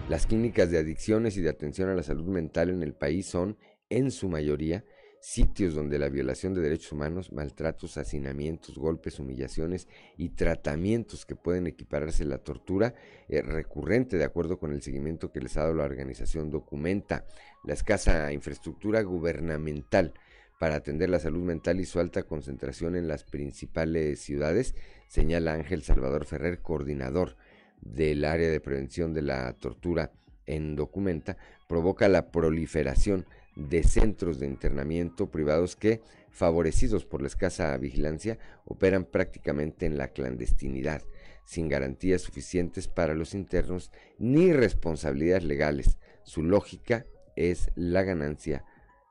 [0.09, 3.57] Las clínicas de adicciones y de atención a la salud mental en el país son,
[3.89, 4.85] en su mayoría,
[5.23, 9.87] sitios donde la violación de derechos humanos, maltratos, hacinamientos, golpes, humillaciones
[10.17, 12.95] y tratamientos que pueden equipararse a la tortura
[13.29, 17.25] es recurrente de acuerdo con el seguimiento que les ha dado la organización documenta.
[17.63, 20.13] La escasa infraestructura gubernamental
[20.59, 24.75] para atender la salud mental y su alta concentración en las principales ciudades,
[25.07, 27.37] señala Ángel Salvador Ferrer, coordinador
[27.81, 30.11] del área de prevención de la tortura
[30.47, 31.37] en Documenta,
[31.69, 33.25] provoca la proliferación
[33.57, 36.01] de centros de internamiento privados que,
[36.31, 41.03] favorecidos por la escasa vigilancia, operan prácticamente en la clandestinidad,
[41.45, 45.99] sin garantías suficientes para los internos ni responsabilidades legales.
[46.23, 47.07] Su lógica
[47.37, 48.65] es la ganancia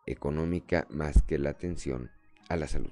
[0.05, 2.09] económica más que la atención
[2.49, 2.91] a la salud.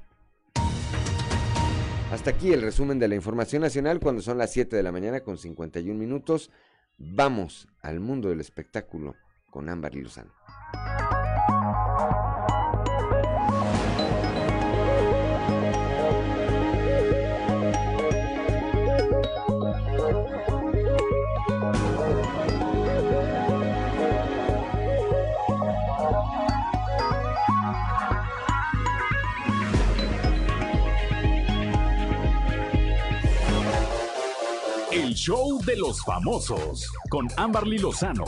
[2.11, 5.19] Hasta aquí el resumen de la información nacional cuando son las 7 de la mañana
[5.19, 6.49] con 51 minutos.
[6.97, 9.15] Vamos al mundo del espectáculo
[9.51, 10.31] con Ámbar Lozano.
[35.19, 38.23] Show de los famosos con Amberly Lozano.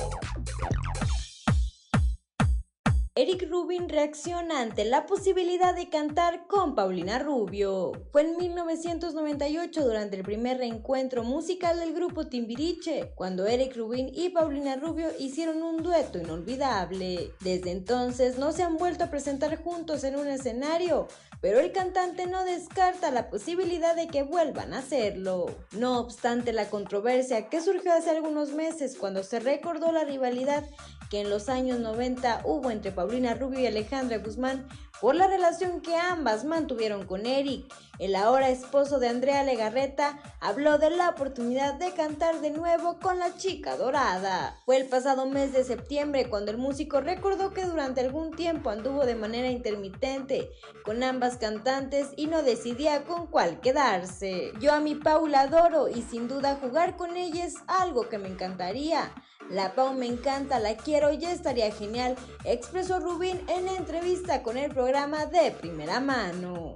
[3.15, 7.93] Eric Rubin reacciona ante la posibilidad de cantar con Paulina Rubio.
[8.11, 14.29] Fue en 1998 durante el primer reencuentro musical del grupo Timbiriche, cuando Eric Rubin y
[14.29, 17.31] Paulina Rubio hicieron un dueto inolvidable.
[17.39, 21.07] Desde entonces no se han vuelto a presentar juntos en un escenario,
[21.41, 25.47] pero el cantante no descarta la posibilidad de que vuelvan a hacerlo.
[25.71, 30.63] No obstante la controversia que surgió hace algunos meses cuando se recordó la rivalidad
[31.09, 34.67] que en los años 90 hubo entre Paulina Rubio y Alejandra Guzmán
[35.01, 37.65] por la relación que ambas mantuvieron con Eric.
[38.01, 43.19] El ahora esposo de Andrea Legarreta habló de la oportunidad de cantar de nuevo con
[43.19, 44.59] la chica dorada.
[44.65, 49.05] Fue el pasado mes de septiembre cuando el músico recordó que durante algún tiempo anduvo
[49.05, 50.49] de manera intermitente
[50.83, 54.51] con ambas cantantes y no decidía con cuál quedarse.
[54.59, 58.29] Yo a mi Paula adoro y sin duda jugar con ella es algo que me
[58.29, 59.13] encantaría.
[59.51, 62.15] La Pau me encanta, la quiero, ya estaría genial,
[62.45, 66.75] expresó Rubín en entrevista con el programa de primera mano.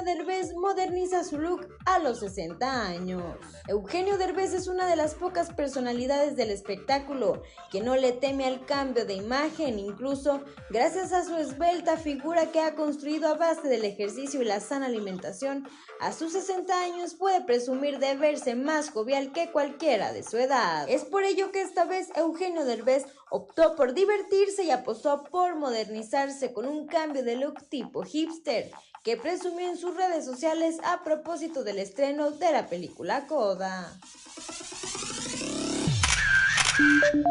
[0.00, 3.22] Eugenio Derbez moderniza su look a los 60 años.
[3.68, 8.64] Eugenio Derbez es una de las pocas personalidades del espectáculo que no le teme al
[8.64, 13.84] cambio de imagen, incluso gracias a su esbelta figura que ha construido a base del
[13.84, 15.68] ejercicio y la sana alimentación,
[16.00, 20.88] a sus 60 años puede presumir de verse más jovial que cualquiera de su edad.
[20.88, 26.54] Es por ello que esta vez Eugenio Derbez optó por divertirse y apostó por modernizarse
[26.54, 28.70] con un cambio de look tipo hipster
[29.02, 33.98] que presumió en sus redes sociales a propósito del estreno de la película Coda.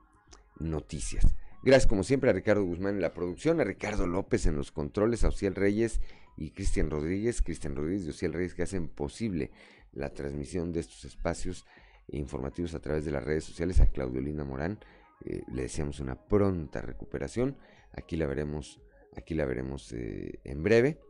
[0.58, 1.34] noticias.
[1.62, 5.24] Gracias como siempre a Ricardo Guzmán en la producción, a Ricardo López en los controles,
[5.24, 6.00] a Ociel Reyes
[6.36, 9.50] y Cristian Rodríguez, Cristian Rodríguez y Ociel Reyes que hacen posible
[9.92, 11.66] la transmisión de estos espacios
[12.08, 14.78] informativos a través de las redes sociales, a Claudio Linda Morán,
[15.24, 17.56] eh, le deseamos una pronta recuperación,
[17.92, 18.80] aquí la veremos,
[19.16, 21.00] aquí la veremos eh, en breve,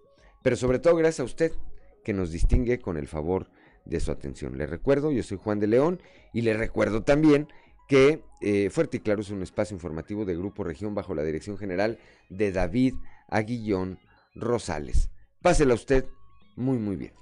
[0.43, 1.53] pero sobre todo gracias a usted
[2.05, 3.51] que nos distingue con el favor
[3.85, 4.57] de su atención.
[4.57, 6.01] Le recuerdo, yo soy Juan de León
[6.33, 7.49] y le recuerdo también
[7.89, 11.59] que eh, Fuerte y Claro es un espacio informativo de Grupo Región bajo la dirección
[11.59, 11.99] general
[12.29, 12.95] de David
[13.29, 13.99] Aguillón
[14.35, 15.11] Rosales.
[15.43, 16.07] Pásela usted
[16.57, 17.13] muy, muy bien.